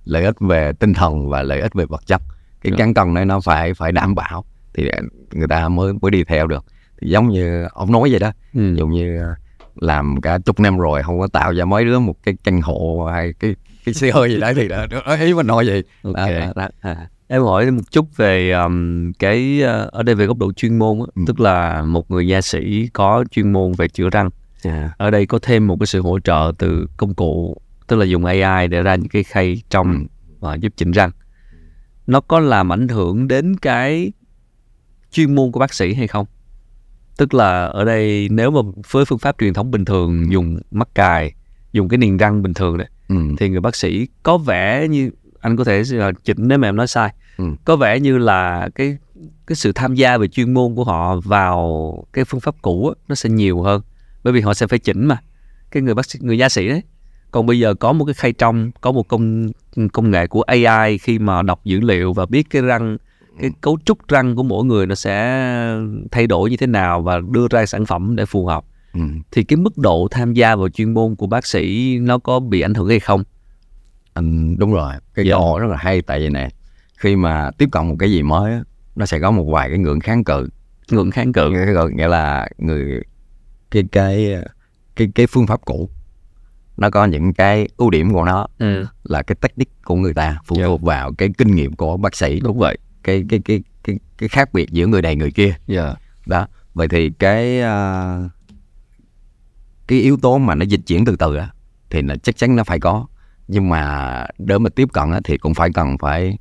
[0.05, 2.22] lợi ích về tinh thần và lợi ích về vật chất
[2.62, 2.77] cái Dạ.
[2.79, 4.44] cán cân này nó phải phải đảm bảo
[4.75, 4.90] thì
[5.33, 6.64] người ta mới mới đi theo được
[7.01, 8.75] thì giống như ông nói vậy đó Ừ.
[8.75, 9.35] dụ như ờ,
[9.81, 13.09] làm cả chục năm rồi không có tạo ra mấy đứa một cái căn hộ
[13.12, 16.14] hay cái cái xe hơi gì đấy thì đó, đó ý mình nói vậy Ok.
[16.16, 16.68] Đó, đó, đó.
[16.81, 16.96] À.
[17.29, 20.98] Em hỏi một chút về um, cái ờ, ở đây về góc độ chuyên môn
[20.98, 21.22] á, Ừ.
[21.27, 24.31] tức là một người nha sĩ có chuyên môn về chữa răng.
[24.96, 28.25] Ở đây có thêm một cái sự hỗ trợ từ công cụ, tức là dùng
[28.25, 29.98] AI để ra những cái khay trong Ừ.
[30.40, 31.11] và giúp chỉnh răng.
[32.07, 34.12] Nó có làm ảnh hưởng đến cái
[35.12, 36.27] chuyên môn của bác sĩ hay không?
[37.16, 40.88] Tức là ở đây nếu mà với phương pháp truyền thống bình thường dùng mắc
[40.94, 41.35] cài,
[41.72, 43.16] dùng cái niềng răng bình thường đấy Ừ.
[43.38, 46.77] thì người bác sĩ có vẻ như anh có thể là chỉnh nếu mà em
[46.77, 47.44] nói sai Ừ.
[47.64, 48.96] có vẻ như là cái
[49.46, 52.94] cái sự tham gia về chuyên môn của họ vào cái phương pháp cũ á,
[53.09, 53.83] nó sẽ nhiều hơn
[54.24, 55.18] bởi vì họ sẽ phải chỉnh mà.
[55.70, 56.82] Cái người bác sĩ người gia sĩ đấy
[57.30, 59.48] còn bây giờ có một cái khay trong có một công
[59.92, 62.96] công nghệ của AI khi mà đọc dữ liệu và biết cái răng
[63.40, 65.44] cái cấu trúc răng của mỗi người nó sẽ
[66.11, 68.64] thay đổi như thế nào và đưa ra sản phẩm để phù hợp.
[68.94, 69.00] Ừ.
[69.30, 72.61] thì cái mức độ tham gia vào chuyên môn của bác sĩ nó có bị
[72.61, 73.24] ảnh hưởng hay không?
[74.14, 74.92] Anh đúng rồi.
[75.14, 75.35] Cái Dạ.
[75.35, 76.02] câu rất là hay.
[76.02, 76.48] Tại vì nè
[76.96, 78.52] khi mà tiếp cận một cái gì mới
[78.96, 80.48] nó sẽ có một vài cái ngưỡng kháng cự.
[80.90, 81.50] Ngưỡng kháng cự
[81.96, 83.02] nghĩa là người
[83.72, 84.35] cái cái
[84.96, 85.90] cái cái phương pháp cũ.
[86.76, 88.87] Nó có những cái ưu điểm của nó ừ.
[89.04, 90.64] là cái technique của người ta phụ Dạ.
[90.66, 92.40] thuộc vào cái kinh nghiệm của bác sĩ.
[92.40, 92.78] Đúng vậy.
[93.02, 95.54] Cái cái cái cái cái khác biệt giữa người này người kia.
[95.66, 95.94] Dạ.
[96.26, 96.46] Đó.
[96.74, 98.18] Vậy thì cái à,
[99.87, 101.50] cái yếu tố mà nó dịch chuyển từ từ á
[101.90, 103.06] thì là chắc chắn nó phải có.
[103.48, 106.38] Nhưng mà để mà tiếp cận á, thì cũng phải cần phải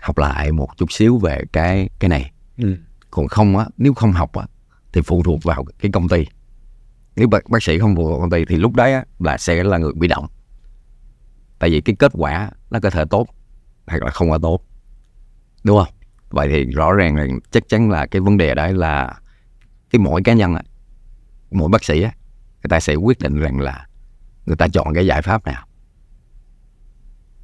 [0.00, 2.30] học lại một chút xíu về cái cái này.
[2.58, 2.76] Ừ.
[3.10, 4.46] còn không á nếu không học á
[4.92, 6.26] thì phụ thuộc vào cái công ty.
[7.16, 9.64] Nếu bác, bác sĩ không phụ thuộc công ty thì lúc đấy á, là sẽ
[9.64, 10.26] là người bị động.
[11.58, 13.26] Tại vì cái kết quả nó có thể tốt
[13.86, 14.60] hoặc là không có tốt.
[15.64, 15.94] Đúng không?
[16.30, 19.20] Vậy thì rõ ràng là chắc chắn là cái vấn đề đấy là
[19.90, 20.54] cái mỗi cá nhân
[21.50, 22.10] mỗi bác sĩ á
[22.62, 23.86] người ta sẽ quyết định rằng là
[24.46, 25.66] người ta chọn cái giải pháp nào.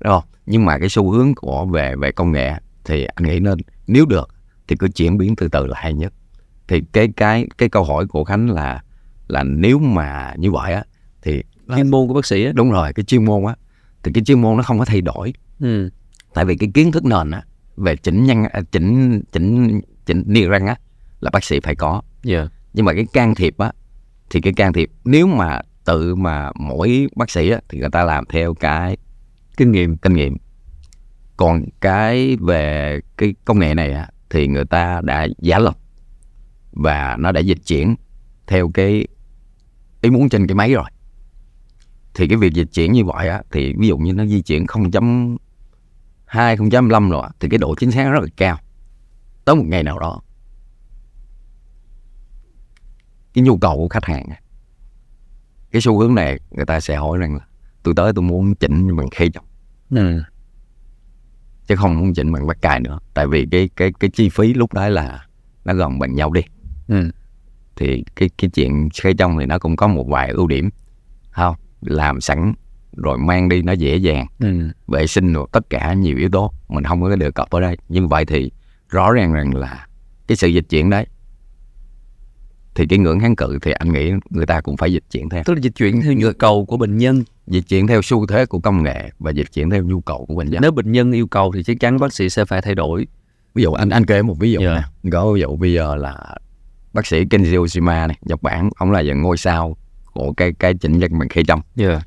[0.01, 0.25] Đúng không?
[0.47, 2.53] Nhưng mà cái xu hướng của về về công nghệ
[2.85, 4.35] thì anh nghĩ nên nếu được
[4.69, 6.13] thì cứ chuyển biến từ từ là hay nhất
[6.69, 8.83] thì cái cái cái câu hỏi của khánh là
[9.29, 10.85] là nếu mà như vậy á
[11.23, 11.43] thì
[11.77, 12.53] chuyên môn của bác sĩ á.
[12.55, 13.55] Đúng rồi cái chuyên môn á.
[14.03, 15.35] Thì cái chuyên môn nó không có thay đổi.
[15.61, 15.91] Ừ.
[16.35, 17.43] tại vì cái kiến thức nền á
[17.77, 20.77] về chỉnh nhân à, chỉnh chỉnh chỉnh niềng răng á
[21.21, 22.03] là bác sĩ phải có.
[22.23, 22.49] Dạ.
[22.75, 23.73] Nhưng mà cái can thiệp á
[24.31, 28.05] thì cái can thiệp nếu mà tự mà mỗi bác sĩ á thì người ta
[28.05, 28.97] làm theo cái
[29.57, 29.97] kinh nghiệm.
[29.97, 30.37] kinh nghiệm.
[31.37, 35.77] Còn cái về cái công nghệ này á thì người ta đã giả lập
[36.77, 37.95] và nó đã dịch chuyển
[38.47, 39.07] theo cái
[40.01, 40.91] ý muốn trên cái máy rồi.
[42.15, 44.65] Thì cái việc dịch chuyển như vậy á thì ví dụ như nó di chuyển
[44.67, 45.37] 0.2
[46.29, 48.59] 0.5 rồi thì cái độ chính xác rất là cao.
[49.45, 50.21] Tới một ngày nào đó
[53.35, 54.29] cái nhu cầu của khách hàng
[55.75, 57.41] cái xu hướng này người ta sẽ hỏi rằng là
[57.83, 59.45] tôi tới tôi muốn chỉnh bằng khay chồng.
[59.91, 60.23] Ừ.
[61.67, 62.99] chứ không muốn chỉnh bằng bắt cài nữa.
[63.15, 65.27] Tại vì cái cái cái chi phí lúc đó là
[65.65, 66.43] nó gần bằng nhau đi
[66.89, 67.11] Ừ.
[67.77, 70.71] thì cái cái chuyện khay trong thì nó cũng có một vài ưu điểm.
[71.31, 72.55] Không làm sẵn
[72.97, 74.27] rồi mang đi nó dễ dàng.
[74.41, 74.69] Ừ.
[74.87, 77.77] vệ sinh rồi tất cả nhiều yếu tố mình không có đề cập ở đây.
[77.89, 78.51] Nhưng vậy thì
[78.89, 79.87] rõ ràng rằng là
[80.27, 81.07] cái sự dịch chuyển đấy
[82.75, 85.43] thì cái ngưỡng kháng cự thì anh nghĩ người ta cũng phải dịch chuyển theo.
[85.47, 87.23] Tức là dịch chuyển theo nhu cầu của bệnh nhân.
[87.47, 90.35] Dịch chuyển theo xu thế của công nghệ và dịch chuyển theo nhu cầu của
[90.35, 90.63] bệnh nhân.
[90.63, 93.07] Nếu bệnh nhân yêu cầu thì chắc chắn bác sĩ sẽ phải thay đổi.
[93.55, 94.75] Ví dụ anh anh kể một ví dụ Dạ.
[95.03, 96.37] nè có ví dụ bây giờ là
[96.95, 99.77] bác sĩ Kenji Oshima này Nhật Bản ông là ngôi sao
[100.13, 101.61] của cái cái chỉnh nhân bằng khay trong.
[101.77, 102.01] Dạ.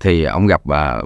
[0.00, 0.98] Thì ông gặp à,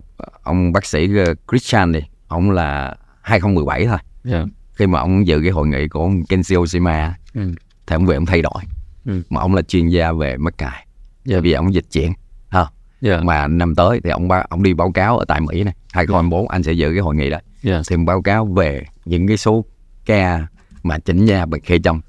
[0.42, 3.98] ông bác sĩ ờ, Christian này ông là 2017 thôi.
[4.24, 4.44] Dạ.
[4.74, 7.54] Khi mà ông dự cái hội nghị của ông Kenji Oshima ừ.
[7.86, 8.62] thì ông về ông thay đổi.
[9.04, 9.22] Ừ.
[9.30, 10.86] mà ông là chuyên gia về mắt cài
[11.24, 11.40] Dạ.
[11.40, 12.12] vì ông dịch chuyển
[12.48, 12.66] ha.
[13.00, 13.20] Dạ.
[13.22, 16.48] Mà năm tới thì ông ba ông đi báo cáo ở tại Mỹ này 2024
[16.48, 17.38] anh sẽ dự cái hội nghị đó.
[17.62, 17.82] Dạ.
[17.88, 19.64] Thì báo cáo về những cái số
[20.06, 20.46] ca
[20.82, 22.00] mà chỉnh nha bằng khay trong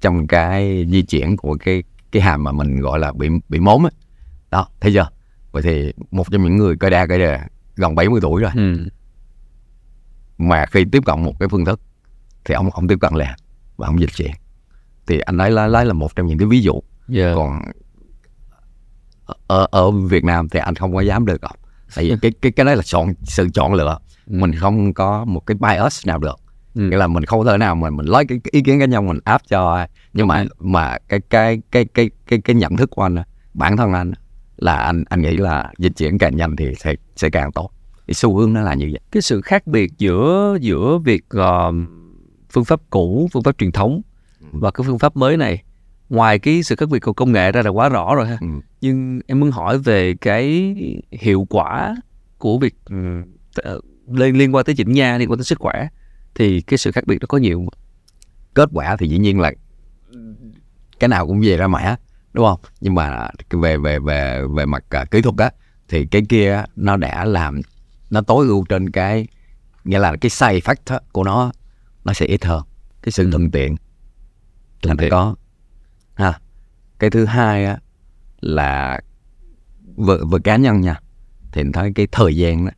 [0.00, 1.82] trong cái di chuyển của cái
[2.12, 3.90] cái hàm mà mình gọi là bị bị mốm á.
[4.50, 5.08] Đó thấy chưa?
[5.52, 7.40] Vậy thì một trong những người coi đa coi đề
[7.76, 8.50] gần 70 tuổi rồi.
[8.54, 8.88] Ừ.
[10.38, 11.80] mà khi tiếp cận một cái phương thức
[12.44, 13.34] thì ông ông tiếp cận liền
[13.76, 14.30] và ông dịch chuyển.
[15.06, 16.82] Thì anh ấy lấy, lấy là một trong những cái ví dụ.
[17.08, 17.32] Dạ.
[17.34, 17.62] Còn
[19.46, 21.52] ở ở Việt Nam thì anh không có dám được đâu.
[21.94, 23.98] Tại vì cái cái cái đấy là chọn sự chọn lựa.
[24.26, 26.36] Mình không có một cái bias nào được
[26.76, 26.82] Ừ.
[26.82, 29.06] nghĩa là mình không thể nào mà mình lấy cái, cái ý kiến cá nhân
[29.06, 29.88] mình áp cho ai.
[30.12, 33.16] Nhưng mà mà cái cái cái cái cái cái nhận thức của anh
[33.54, 34.12] bản thân anh
[34.56, 37.70] là anh anh nghĩ là dịch chuyển càng nhanh thì sẽ sẽ càng tốt.
[38.06, 39.00] Cái xu hướng nó là như vậy.
[39.12, 41.72] Cái sự khác biệt giữa giữa việc ờ,
[42.50, 44.00] phương pháp cũ phương pháp truyền thống
[44.52, 45.62] và cái phương pháp mới này
[46.08, 48.38] ngoài cái sự khác biệt của công nghệ ra là quá rõ rồi ha.
[48.40, 48.46] Ừ.
[48.80, 50.74] nhưng em muốn hỏi về cái
[51.10, 51.96] hiệu quả
[52.38, 52.96] của việc ừ,
[53.56, 53.80] t-
[54.12, 55.88] liên liên quan tới chỉnh nha liên quan tới sức khỏe
[56.36, 57.68] thì cái sự khác biệt nó có nhiều không?
[58.54, 59.52] kết quả thì dĩ nhiên là
[61.00, 61.96] cái nào cũng về ra mã
[62.32, 62.60] đúng không?
[62.80, 65.50] Nhưng mà về về về về mặt à, kỹ thuật á
[65.88, 67.60] thì cái kia nó đã làm
[68.10, 69.26] nó tối ưu trên cái
[69.84, 71.52] nghĩa là cái side effect của nó
[72.04, 72.62] nó sẽ ít hơn.
[73.02, 73.76] Cái sự thuận tiện
[74.82, 75.10] là tiện.
[75.10, 75.36] có.
[76.14, 76.40] Ha.
[76.98, 77.78] Cái thứ hai á
[78.40, 79.00] là
[79.96, 81.00] về, về cá nhân nha
[81.52, 82.70] thì thấy cái thời gian đó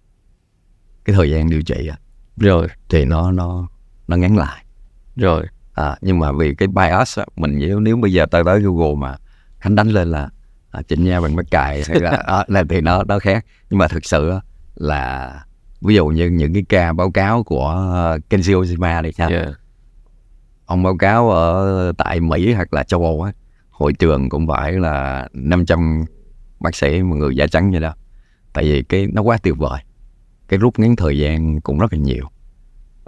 [1.04, 1.96] cái thời gian điều trị á
[2.40, 2.66] rồi.
[2.88, 3.68] Thì nó nó
[4.08, 4.64] nó ngắn lại.
[5.16, 5.46] Rồi.
[5.74, 8.94] À, nhưng mà vì cái bias á, mình nếu nếu bây giờ tới tới Google
[8.98, 9.16] mà
[9.58, 10.28] khánh đánh lên là
[10.70, 13.44] à, chỉnh nha bằng mắt cài hay là, à, là thì nó nó khác.
[13.70, 14.40] Nhưng mà thực sự á,
[14.74, 15.32] là
[15.80, 19.28] ví dụ như những cái ca báo cáo của uh, Kenji Oshima đi ha.
[19.30, 19.52] Dạ
[20.68, 23.32] ông báo cáo ở tại Mỹ hoặc là châu Âu á
[23.70, 26.04] hội trường cũng phải là 500
[26.60, 27.94] bác sĩ một người da trắng vậy đó.
[28.52, 29.80] Tại vì cái nó quá tuyệt vời
[30.48, 32.24] cái rút ngắn thời gian cũng rất là nhiều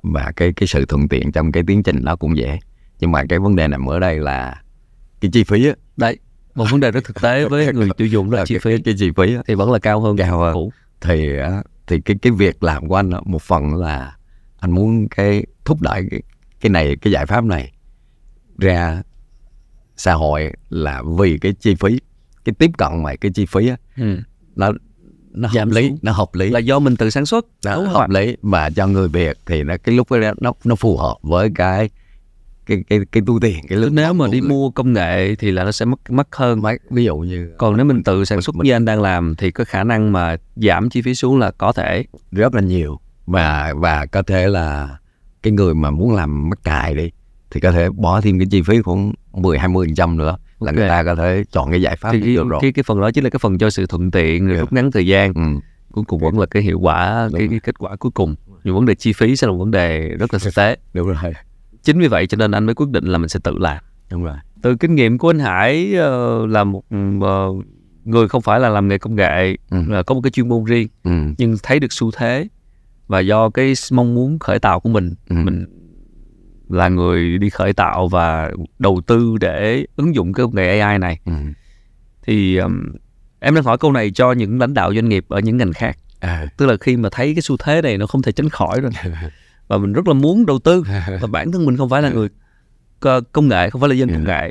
[0.03, 2.59] và cái cái sự thuận tiện trong cái tiến trình nó cũng dễ
[3.00, 4.62] nhưng mà cái vấn đề nằm ở đây là
[5.20, 6.18] cái chi phí á đấy
[6.55, 8.81] một vấn đề rất thực tế với người tiêu dùng đó là chi phí cái,
[8.85, 10.55] cái chi phí thì vẫn là cao hơn Cao hơn.
[10.55, 10.72] cũ.
[11.00, 11.29] thì
[11.87, 14.16] thì cái cái việc làm của anh một phần là
[14.59, 16.22] anh muốn cái thúc đẩy cái,
[16.61, 17.72] cái này cái giải pháp này
[18.59, 19.03] ra
[19.96, 22.00] xã hội là vì cái chi phí
[22.44, 24.18] cái tiếp cận mà cái chi phí á, ừ.
[24.57, 24.72] nó
[25.35, 25.88] nó hợp Giảm lý.
[25.88, 25.99] xuống.
[26.03, 26.51] nó hợp lý.
[26.51, 27.47] Là do mình tự sản xuất.
[27.64, 28.07] Đúng không hợp ạ?
[28.21, 28.37] lý.
[28.43, 31.90] Mà cho người Việt thì nó cái lúc đó nó nó phù hợp với cái
[32.66, 35.64] cái cái cái túi tiền cái lúc nếu mà đi mua công nghệ thì là
[35.64, 36.62] nó sẽ mất mắc hơn.
[36.62, 39.35] Mấy ví dụ như còn nếu mình tự sản xuất mình- như anh đang làm
[39.37, 42.05] thì có khả năng mà giảm chi phí xuống là có thể.
[42.33, 43.01] Rất là nhiều.
[43.27, 44.99] Và và có thể là
[45.43, 47.11] cái người mà muốn làm mắc cài đi
[47.51, 50.73] thì có thể bỏ thêm cái chi phí khoảng 10 20 phần trăm nữa là
[50.73, 52.59] người ta có thể chọn cái giải pháp thì cái, được rồi.
[52.62, 54.90] cái cái phần đó chính là cái phần cho sự thuận tiện rồi rút ngắn
[54.90, 55.42] thời gian Ừ.
[55.92, 58.75] cuối cùng vẫn là cái hiệu quả Đúng cái, cái kết quả cuối cùng nhưng
[58.75, 61.16] vấn đề chi phí sẽ là một vấn đề rất là thực tế đúng rồi
[61.83, 63.79] chính vì vậy cho nên anh mới quyết định là mình sẽ tự làm
[64.11, 66.83] đúng rồi từ kinh nghiệm của anh Hải ờ, là một
[67.20, 67.49] ờ,
[68.05, 69.79] người không phải là làm nghề công nghệ Ừ.
[69.88, 71.11] là có một cái chuyên môn riêng ừ.
[71.38, 72.49] nhưng thấy được xu thế
[73.09, 75.37] và do cái mong muốn khởi tạo của mình Ừ.
[75.37, 75.64] mình
[76.71, 80.99] là người đi khởi tạo và đầu tư để ứng dụng cái công nghệ AI
[80.99, 81.19] này.
[81.27, 81.33] Ừ.
[82.23, 82.83] thì um,
[83.41, 85.97] em đang hỏi câu này cho những lãnh đạo doanh nghiệp ở những ngành khác.
[86.21, 86.47] À.
[86.57, 88.91] tức là khi mà thấy cái xu thế này nó không thể tránh khỏi rồi.
[89.69, 90.83] Và mình rất là muốn đầu tư.
[91.21, 92.29] Và bản thân mình không phải là người
[93.33, 94.51] công nghệ không phải là dân công nghệ.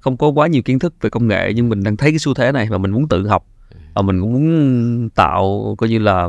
[0.00, 2.34] Không có quá nhiều kiến thức về công nghệ nhưng mình đang thấy cái xu
[2.34, 3.46] thế này và mình muốn tự học.
[3.94, 6.28] Và mình cũng muốn tạo coi như là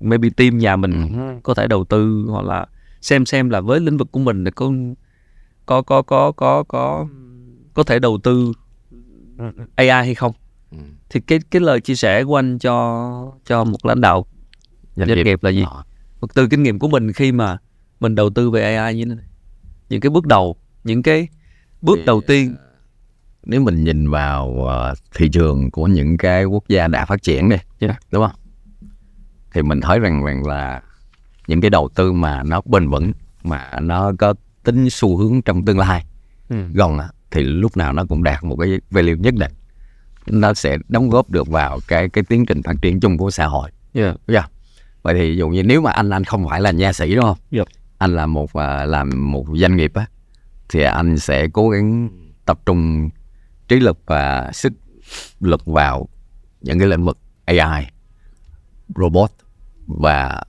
[0.00, 1.40] maybe team nhà mình Ừ.
[1.42, 2.66] có thể đầu tư hoặc là
[3.06, 4.72] xem xem là với lĩnh vực của mình là có
[5.66, 7.06] có có có có có
[7.74, 8.52] có thể đầu tư
[9.76, 10.32] AI hay không
[10.70, 10.78] Ừ.
[11.10, 14.26] thì cái cái lời chia sẻ của anh cho cho một lãnh đạo
[14.96, 15.82] doanh nghiệp là gì Ờ.
[16.34, 17.58] từ kinh nghiệm của mình khi mà
[18.00, 19.24] mình đầu tư về AI như thế này
[19.88, 21.28] những cái bước đầu những cái
[21.82, 22.54] bước đầu tiên
[23.44, 27.48] nếu mình nhìn vào ờ, thị trường của những cái quốc gia đã phát triển
[27.48, 27.96] đi Yeah.
[28.12, 28.40] đúng không
[29.54, 30.82] thì mình thấy rằng rằng là
[31.46, 35.64] những cái đầu tư mà nó bền vững mà nó có tính xu hướng trong
[35.64, 36.04] tương lai
[36.48, 36.56] ừ.
[36.74, 36.98] gần
[37.30, 39.52] thì lúc nào nó cũng đạt một cái value nhất định
[40.26, 43.46] nó sẽ đóng góp được vào cái cái tiến trình phát triển chung của xã
[43.46, 44.16] hội yeah.
[44.26, 44.44] Đúng chưa?
[45.02, 47.24] Vậy thì ví dụ như nếu mà anh anh không phải là nha sĩ đúng
[47.24, 47.38] không?
[47.50, 47.66] Yep.
[47.98, 50.06] Anh là một à, làm một doanh nghiệp á
[50.68, 52.08] thì anh sẽ cố gắng
[52.44, 53.10] tập trung
[53.68, 54.72] trí lực và sức
[55.40, 56.08] lực vào
[56.60, 57.86] những cái lĩnh vực AI,
[58.96, 59.30] robot
[59.86, 60.42] và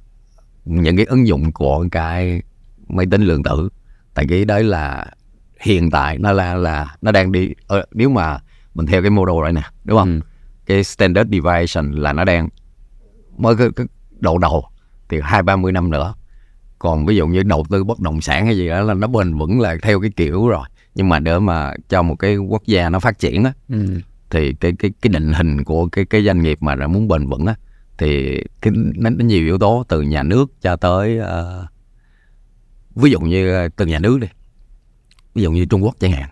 [0.69, 2.41] những cái ứng dụng của cái
[2.88, 3.69] máy tính lượng tử.
[4.13, 5.06] Tại cái đấy là
[5.62, 8.39] hiện tại nó là là nó đang đi ờ, nếu mà
[8.73, 10.13] mình theo cái model này nè, đúng không?
[10.13, 10.19] Ừ.
[10.65, 12.49] Cái standard deviation là nó đang
[13.38, 13.86] mới cái, cái
[14.19, 14.65] độ đầu
[15.10, 16.13] thì hai ba mươi năm nữa
[16.80, 19.38] còn ví dụ như đầu tư bất động sản hay gì đó là nó bền
[19.38, 22.89] vững là theo cái kiểu rồi nhưng mà để mà cho một cái quốc gia
[22.89, 23.99] nó phát triển á Ừ.
[24.30, 27.27] thì cái cái cái định hình của cái cái doanh nghiệp mà nó muốn bền
[27.27, 27.56] vững á
[27.97, 31.69] thì cái nó, nó nhiều yếu tố từ nhà nước cho tới uh,
[32.95, 34.27] ví dụ như ờ, từ nhà nước đi.
[35.33, 36.29] Ví dụ như Trung Quốc chẳng hạn.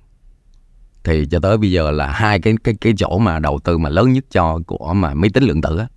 [1.03, 3.89] Thì cho tới bây giờ là hai cái cái cái chỗ mà đầu tư mà
[3.89, 5.87] lớn nhất cho của mà máy tính lượng tử á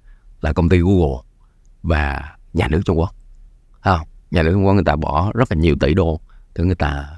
[0.41, 1.23] là công ty Google
[1.83, 3.15] và nhà nước Trung Quốc.
[3.83, 4.09] Thấy không?
[4.31, 6.21] Nhà nước Trung Quốc người ta bỏ rất là nhiều tỷ đô
[6.55, 7.09] để người ta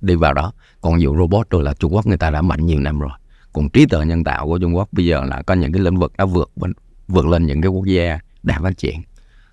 [0.00, 0.52] đi vào đó.
[0.80, 3.10] Còn ví robot rồi là Trung Quốc người ta đã mạnh nhiều năm rồi.
[3.52, 5.98] Còn trí tuệ nhân tạo của Trung Quốc bây giờ là có những cái lĩnh
[5.98, 6.72] vực đã vượt bên
[7.08, 9.02] vượt lên những cái quốc gia đã phát triển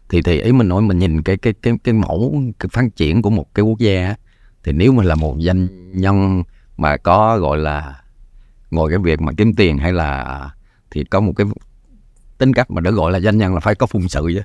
[0.10, 3.22] thì thì ý mình nói mình nhìn cái cái cái cái mẫu cái phát triển
[3.22, 4.16] của một cái quốc gia
[4.64, 5.68] thì nếu mình là một doanh
[6.00, 6.44] nhân
[6.78, 8.02] mà có gọi là
[8.72, 10.50] ngồi cái việc mà kiếm tiền hay là
[10.92, 11.48] thì có một cái
[12.38, 14.42] tính cách mà đã gọi là doanh nhân là phải có phụng sự chứ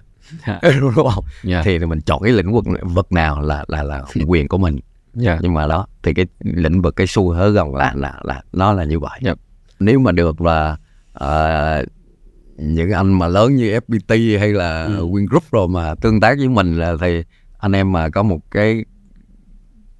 [0.80, 1.64] đúng không Yeah.
[1.64, 4.80] thì, thì mình chọn cái lĩnh vực vực nào là là là quyền của mình
[5.22, 5.38] Yeah.
[5.42, 8.72] nhưng mà đó thì cái lĩnh vực cái xu hướng gần là là là nó
[8.72, 9.36] là như vậy Yep.
[9.80, 10.76] nếu mà được là
[11.12, 11.84] ờ,
[12.62, 15.06] những anh mà lớn như FPT hay là Ừ.
[15.06, 17.22] Wingroup rồi mà tương tác với mình là thì
[17.58, 18.84] anh em mà có một cái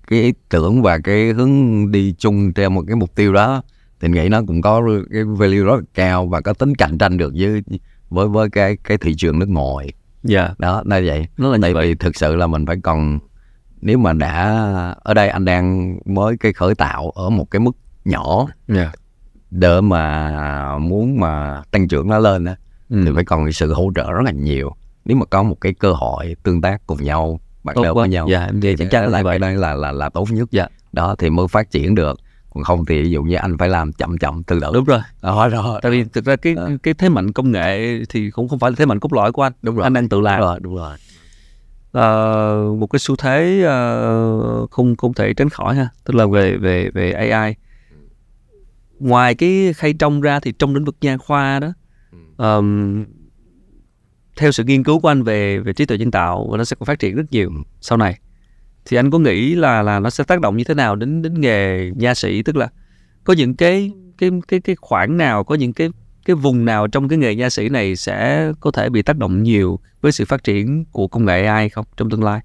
[0.07, 3.63] cái ý tưởng và cái hướng đi chung theo một cái mục tiêu đó
[4.01, 4.83] thì nghĩ nó cũng có
[5.13, 7.63] cái value rất là cao và có tính cạnh tranh được với
[8.11, 9.93] với với cái cái thị trường nước ngoài
[10.31, 10.59] Yeah.
[10.61, 11.87] đó là vậy Nó là tại vậy.
[11.89, 13.19] vì thực sự là mình phải còn
[13.81, 14.45] nếu mà đã
[15.03, 18.95] ở đây anh đang mới cái khởi tạo ở một cái mức nhỏ Yeah.
[19.51, 22.57] Để mà muốn mà tăng trưởng nó lên á
[22.91, 23.03] Ừ.
[23.07, 24.75] thì phải còn cái sự hỗ trợ rất là nhiều.
[25.05, 28.03] Nếu mà có một cái cơ hội tương tác cùng nhau bắt đầu quá.
[28.03, 29.39] với nhau Dạ, em thì chắc chắn là vậy.
[29.39, 30.49] đây là là là tốt nhất.
[30.53, 30.67] Dạ.
[30.93, 32.19] đó thì mới phát triển được.
[32.55, 34.71] Còn không thì ví dụ như anh phải làm chậm chậm từ từ.
[34.75, 35.01] Đúng rồi.
[35.23, 35.79] Đó đó.
[35.83, 36.71] Tại vì thực ra cái Ờ.
[36.83, 39.43] cái thế mạnh công nghệ thì cũng không phải là thế mạnh cốt lõi của
[39.43, 39.53] anh.
[39.63, 39.83] Đúng rồi.
[39.85, 40.41] Anh đang tự làm.
[40.41, 40.97] Đúng rồi đúng rồi.
[41.93, 45.89] Ờ, một cái xu thế ờ, không không thể tránh khỏi ha.
[46.05, 47.55] Tức là về về về AI
[49.01, 51.73] ngoài cái khay trong ra thì trong lĩnh vực nha khoa đó
[52.37, 53.05] ờm,
[54.37, 56.77] theo sự nghiên cứu của anh về về trí tuệ nhân tạo và nó sẽ
[56.79, 58.19] còn phát triển rất nhiều sau này.
[58.85, 61.41] Thì anh có nghĩ là là nó sẽ tác động như thế nào đến đến
[61.41, 62.43] nghề nha sĩ?
[62.43, 62.69] Tức là
[63.25, 65.91] có những cái cái cái cái khoảng nào có những cái
[66.25, 69.43] cái vùng nào trong cái nghề nha sĩ này sẽ có thể bị tác động
[69.43, 72.41] nhiều với sự phát triển của công nghệ AI không trong tương lai?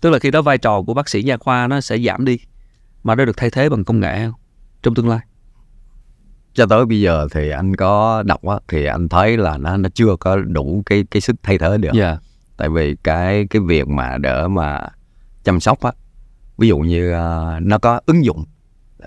[0.00, 2.38] Tức là khi đó vai trò của bác sĩ nha khoa nó sẽ giảm đi
[3.02, 4.40] mà nó được thay thế bằng công nghệ không
[4.82, 5.20] trong tương lai
[6.54, 9.88] cho tới bây giờ thì anh có đọc á thì anh thấy là nó nó
[9.94, 11.92] chưa có đủ cái cái sức thay thế được.
[11.94, 12.18] Dạ.
[12.56, 14.80] Tại vì cái cái việc mà đỡ mà
[15.44, 15.92] chăm sóc á
[16.58, 18.44] ví dụ như ờ, nó có ứng dụng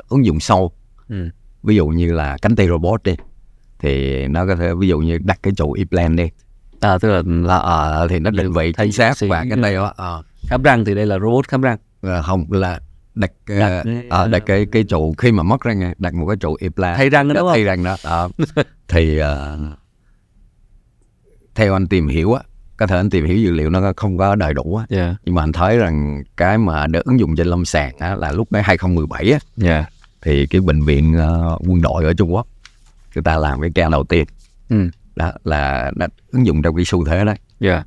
[0.09, 0.71] ứng dụng sâu.
[1.09, 1.29] Ừ.
[1.63, 3.15] ví dụ như là cánh tay robot đi
[3.79, 6.29] thì nó có thể ví dụ như đặt cái trụ implant đi.
[6.79, 9.73] À tức là là ờ, thì nó định vị thay chính xác và cánh tay
[9.73, 11.77] đó ờ, khám răng thì đây là robot khám răng.
[12.01, 12.79] Ờ, không là
[13.15, 16.25] đặt ờ, Đặt cái- ờ, đặt cái cái trụ khi mà mất răng đặt một
[16.27, 17.53] cái trụ implant thay răng đó đúng không?
[17.53, 18.29] thay răng đó Ờ.
[18.87, 19.57] thì ờ,
[21.55, 22.41] theo anh tìm hiểu á
[22.77, 24.85] có thể anh tìm hiểu dữ liệu nó không có đầy đủ á.
[24.89, 25.15] Dạ.
[25.25, 28.31] Nhưng mà anh thấy rằng cái mà được ứng dụng trên lâm sàng á là
[28.31, 29.39] lúc đấy 2017 á.
[29.57, 29.85] Dạ.
[30.21, 32.47] Thì cái bệnh viện ờ, quân đội ở Trung Quốc
[33.15, 34.25] người ta làm cái ca đầu tiên.
[34.69, 34.89] Ừ.
[35.15, 37.35] Đó là nó ứng dụng trong cái xu thế đấy.
[37.59, 37.83] Dạ.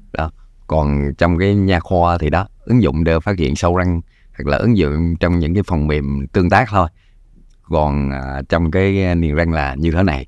[0.66, 4.00] Còn trong cái nha khoa thì đó ứng dụng để phát hiện sâu răng
[4.38, 6.88] hoặc là ứng dụng trong những cái phần mềm tương tác thôi.
[7.62, 10.26] Còn à, trong cái niềng răng là như thế này.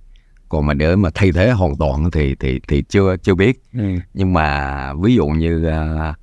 [0.48, 3.62] Còn mà để mà thay thế hoàn toàn thì thì thì chưa chưa biết.
[3.74, 3.84] Ừ.
[4.14, 6.14] nhưng mà ví dụ như à,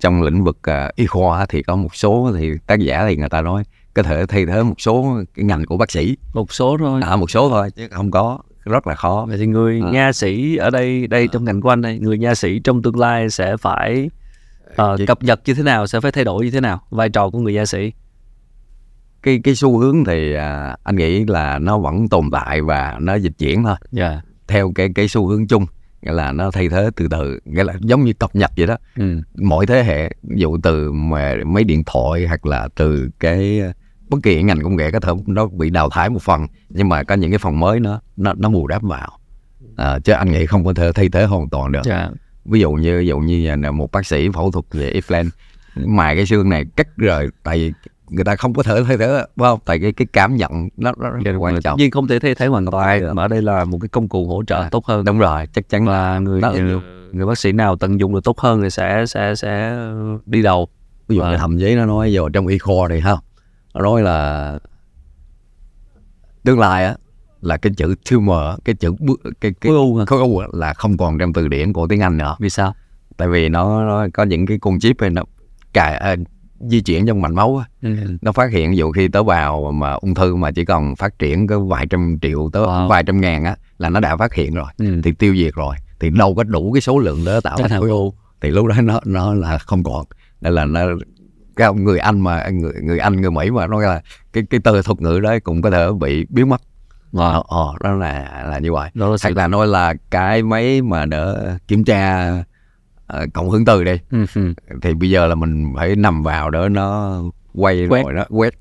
[0.00, 3.28] trong lĩnh vực à, y khoa thì có một số thì tác giả thì người
[3.28, 3.62] ta nói
[3.94, 6.16] có thể thay thế một số cái ngành của bác sĩ.
[6.34, 7.00] Một số thôi.
[7.04, 8.38] À, một số thôi chứ không có.
[8.64, 9.26] Rất là khó.
[9.28, 9.90] Vậy thì người À.
[9.90, 12.98] nha sĩ ở đây đây trong ngành của anh đây người nha sĩ trong tương
[12.98, 14.10] lai sẽ phải
[14.76, 16.80] ờ, Chị- cập nhật như thế nào sẽ phải thay đổi như thế nào?
[16.90, 17.92] Vai trò của người nha sĩ?
[19.22, 23.14] Cái cái xu hướng thì à, anh nghĩ là nó vẫn tồn tại và nó
[23.14, 23.76] dịch chuyển thôi.
[23.92, 24.20] Dạ.
[24.48, 25.66] Theo cái cái xu hướng chung
[26.02, 28.76] nghĩa là nó thay thế từ từ nghĩa là giống như cập nhật vậy đó.
[28.96, 29.20] Ừ.
[29.34, 33.60] mỗi thế hệ ví dụ từ mà mấy điện thoại hoặc là từ cái
[34.08, 37.02] bất kỳ ngành công nghệ có thể nó bị đào thải một phần nhưng mà
[37.02, 39.18] có những cái phần mới nó nó nó bù đắp vào.
[39.76, 41.80] À, chứ anh nghĩ không có thể thay thế hoàn toàn được.
[41.84, 42.08] Dạ
[42.44, 45.30] ví dụ như ví dụ như là một bác sĩ phẫu thuật về implant
[45.76, 47.72] mài cái xương này cắt rời tại vì
[48.08, 49.58] người ta không có thể thay thế phải không?
[49.64, 51.78] Tại cái cái cảm nhận nó, nó rất Dạ, quan trọng.
[51.78, 54.28] nhưng không thể thay thế hoàn toàn mà ở đây là một cái công cụ
[54.28, 55.04] hỗ trợ À, tốt hơn.
[55.04, 56.80] đúng rồi chắc chắn là người nó người,
[57.12, 59.76] người bác sĩ nào tận dụng được tốt hơn thì sẽ sẽ sẽ
[60.26, 60.68] đi đầu.
[61.08, 61.38] Ví dụ như Vâng.
[61.38, 63.18] thậm chí nó nói vào trong y khoa thì không
[63.74, 64.58] nó nói là
[66.44, 66.94] tương lai á
[67.44, 68.94] là cái chữ tumor cái chữ
[69.40, 72.16] cái cái khối u khối u là không còn trong từ điển của tiếng Anh
[72.18, 72.36] nữa.
[72.40, 72.74] Vì sao?
[73.16, 75.22] Tại vì nó, nó có những cái con chip này nó
[75.72, 76.16] cài à,
[76.60, 77.96] di chuyển trong mạch máu ừ.
[78.22, 81.18] nó phát hiện ví dụ khi tới vào mà ung thư mà chỉ cần phát
[81.18, 82.88] triển có vài trăm triệu tới Wow.
[82.88, 85.00] vài trăm ngàn á là nó đã phát hiện rồi Ừ.
[85.04, 85.76] thì tiêu diệt rồi.
[86.00, 88.14] Thì đâu có đủ cái số lượng để tạo thành khối u.
[88.40, 90.04] Thì lúc đó nó nó là không còn.
[90.40, 90.80] Nên là nó
[91.56, 94.82] cái người Anh mà người người Anh người Mỹ mà nói là cái cái từ
[94.82, 96.60] thuật ngữ đấy cũng có thể bị biến mất
[97.16, 100.42] Ờ ờ, đó là là như vậy đó là sự hoặc là nói là cái
[100.42, 102.30] máy mà đỡ kiểm tra
[103.06, 104.24] ờ, cộng hưởng từ đi ừ.
[104.34, 104.54] ừ.
[104.82, 107.18] thì bây giờ là mình phải nằm vào để nó
[107.54, 108.04] quay Quét.
[108.04, 108.54] rồi nó quét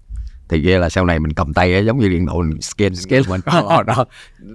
[0.53, 3.21] thì kia là sau này mình cầm tay á, giống như điện thoại scan Scan.
[3.29, 4.05] mình đó, đó.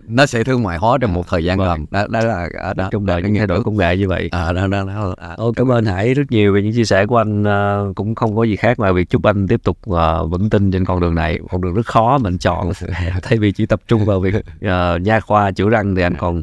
[0.09, 1.68] nó sẽ thương mại hóa trong một thời gian Vâng.
[1.68, 1.86] gần.
[1.90, 4.28] Đó, đó là đó, đó, trong đời những thay đổi công nghệ như vậy.
[4.32, 7.07] À, đó, đó, đó, à, Ô, cảm ơn Hải rất nhiều về những chia sẻ
[7.07, 10.26] của anh Ờ, cũng không có gì khác ngoài việc chúc anh tiếp tục ờ,
[10.26, 11.38] vững tin trên con đường này.
[11.51, 12.72] Con đường rất khó mình chọn.
[13.22, 16.42] Thay vì chỉ tập trung vào việc ờ, nha khoa chữa răng thì anh còn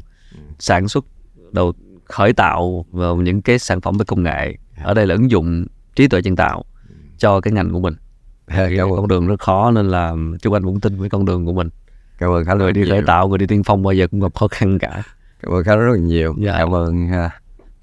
[0.60, 1.06] sản xuất
[1.52, 1.74] đầu
[2.06, 4.56] khởi tạo vào những cái sản phẩm về công nghệ.
[4.84, 6.64] Ở đây là ứng dụng trí tuệ nhân tạo
[7.18, 7.94] cho cái ngành của mình
[8.48, 11.26] cảm cái ơn con đường rất khó nên là chúc anh vững tin với con
[11.26, 11.70] đường của mình.
[12.18, 14.36] Cảm ơn khá người đi khởi tạo người đi tiên phong bao giờ cũng gặp
[14.36, 15.04] khó khăn cả.
[15.42, 16.36] Cảm ơn khá rất là nhiều.
[16.40, 16.56] Dạ.
[16.58, 17.10] cảm ơn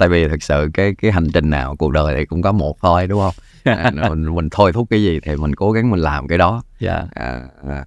[0.02, 2.76] tại vì thực sự cái cái hành trình nào cuộc đời thì cũng có một
[2.82, 3.34] thôi đúng không?
[3.64, 6.62] À, mình mình thôi thúc cái gì thì mình cố gắng mình làm cái đó.
[6.78, 7.04] Dạ.
[7.14, 7.84] À, à,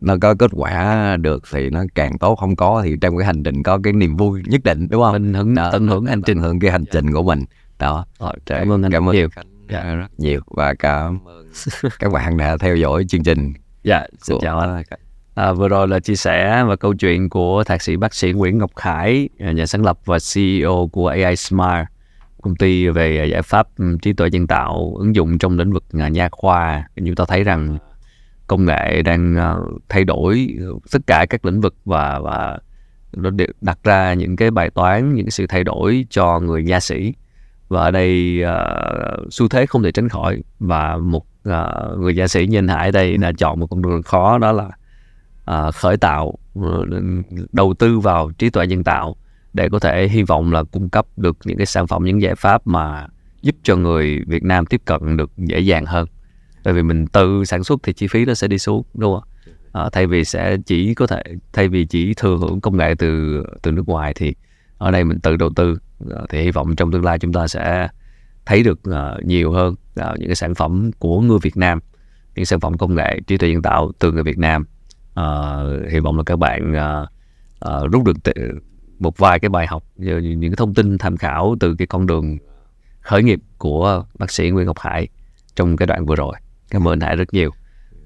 [0.00, 3.42] nó có kết quả được thì nó càng tốt không có thì trong cái hành
[3.42, 5.12] trình có cái niềm vui nhất định đúng không?
[5.12, 6.36] Mình hứng Đó, tận hưởng hành trình.
[6.36, 7.44] Tận hưởng cái hành trình của mình.
[7.78, 8.06] Đó.
[8.20, 9.28] Rồi, cảm ơn anh cảm ơn nhiều
[9.68, 9.94] Dạ.
[9.94, 11.46] rất nhiều và cảm ơn
[11.98, 13.52] các bạn đã theo dõi chương trình
[13.82, 14.82] dạ xin của- chào anh
[15.34, 18.58] À, vừa rồi là chia sẻ và câu chuyện của thạc sĩ bác sĩ Nguyễn
[18.58, 21.86] Ngọc Khải, à, nhà sáng lập và CEO của AI Smart,
[22.42, 23.68] công ty về à, giải pháp
[24.02, 26.88] trí tuệ nhân tạo ứng dụng trong lĩnh vực à, nha khoa.
[26.96, 27.78] Chúng ta thấy rằng
[28.46, 30.48] công nghệ đang uh, thay đổi
[30.92, 32.58] tất cả các lĩnh vực và và
[33.12, 36.80] nó đặt ra những cái bài toán những cái sự thay đổi cho người nha
[36.80, 37.14] sĩ
[37.68, 40.42] và ở đây uh, xu thế không thể tránh khỏi.
[40.58, 44.02] Và một uh, người gia sĩ như anh Hải đây đã chọn một con đường
[44.02, 44.70] khó đó là
[45.68, 46.34] uh, khởi tạo
[47.52, 49.16] đầu tư vào trí tuệ nhân tạo
[49.52, 52.34] để có thể hy vọng là cung cấp được những cái sản phẩm những giải
[52.34, 53.06] pháp mà
[53.42, 56.08] giúp cho người Việt Nam tiếp cận được dễ dàng hơn.
[56.62, 59.28] Tại vì mình tự sản xuất thì chi phí nó sẽ đi xuống đúng không
[59.72, 63.42] à, thay vì sẽ chỉ có thể thay vì chỉ thừa hưởng công nghệ từ
[63.62, 64.34] từ nước ngoài thì
[64.78, 65.78] ở đây mình tự đầu tư.
[66.10, 67.88] Ờ, thì hy vọng trong tương lai chúng ta sẽ
[68.46, 71.78] thấy được uh, nhiều hơn uh, những cái sản phẩm của người Việt Nam
[72.34, 74.64] những sản phẩm công nghệ trí tuệ nhân tạo từ người Việt Nam.
[75.20, 77.08] Uh, hy vọng là các bạn uh,
[77.68, 78.58] uh, rút được t-
[78.98, 82.38] một vài cái bài học những cái thông tin tham khảo từ cái con đường
[83.00, 85.08] khởi nghiệp của bác sĩ Nguyễn Ngọc Hải
[85.56, 86.34] trong cái đoạn vừa rồi.
[86.70, 87.50] Cảm ơn Hải rất nhiều.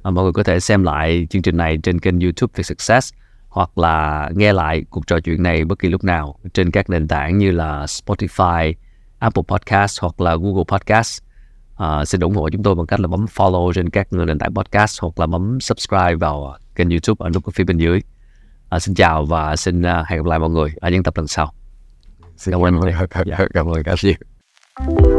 [0.08, 3.12] Uh, mọi người có thể xem lại chương trình này trên kênh YouTube Việt Success
[3.58, 7.08] hoặc là nghe lại cuộc trò chuyện này bất kỳ lúc nào trên các nền
[7.08, 8.72] tảng như là Spotify,
[9.18, 11.22] Apple Podcast hoặc là Google Podcast.
[11.76, 14.54] À, xin ủng hộ chúng tôi bằng cách là bấm follow trên các nền tảng
[14.54, 18.00] podcast hoặc là bấm subscribe vào kênh YouTube ở nút phía bên dưới.
[18.68, 21.26] À, xin chào và xin uh, hẹn gặp lại mọi người ở những tập lần
[21.26, 21.52] sau.
[22.36, 22.80] Xin cảm ơn,
[23.10, 25.17] cảm ơn, cảm ơn, cảm ơn.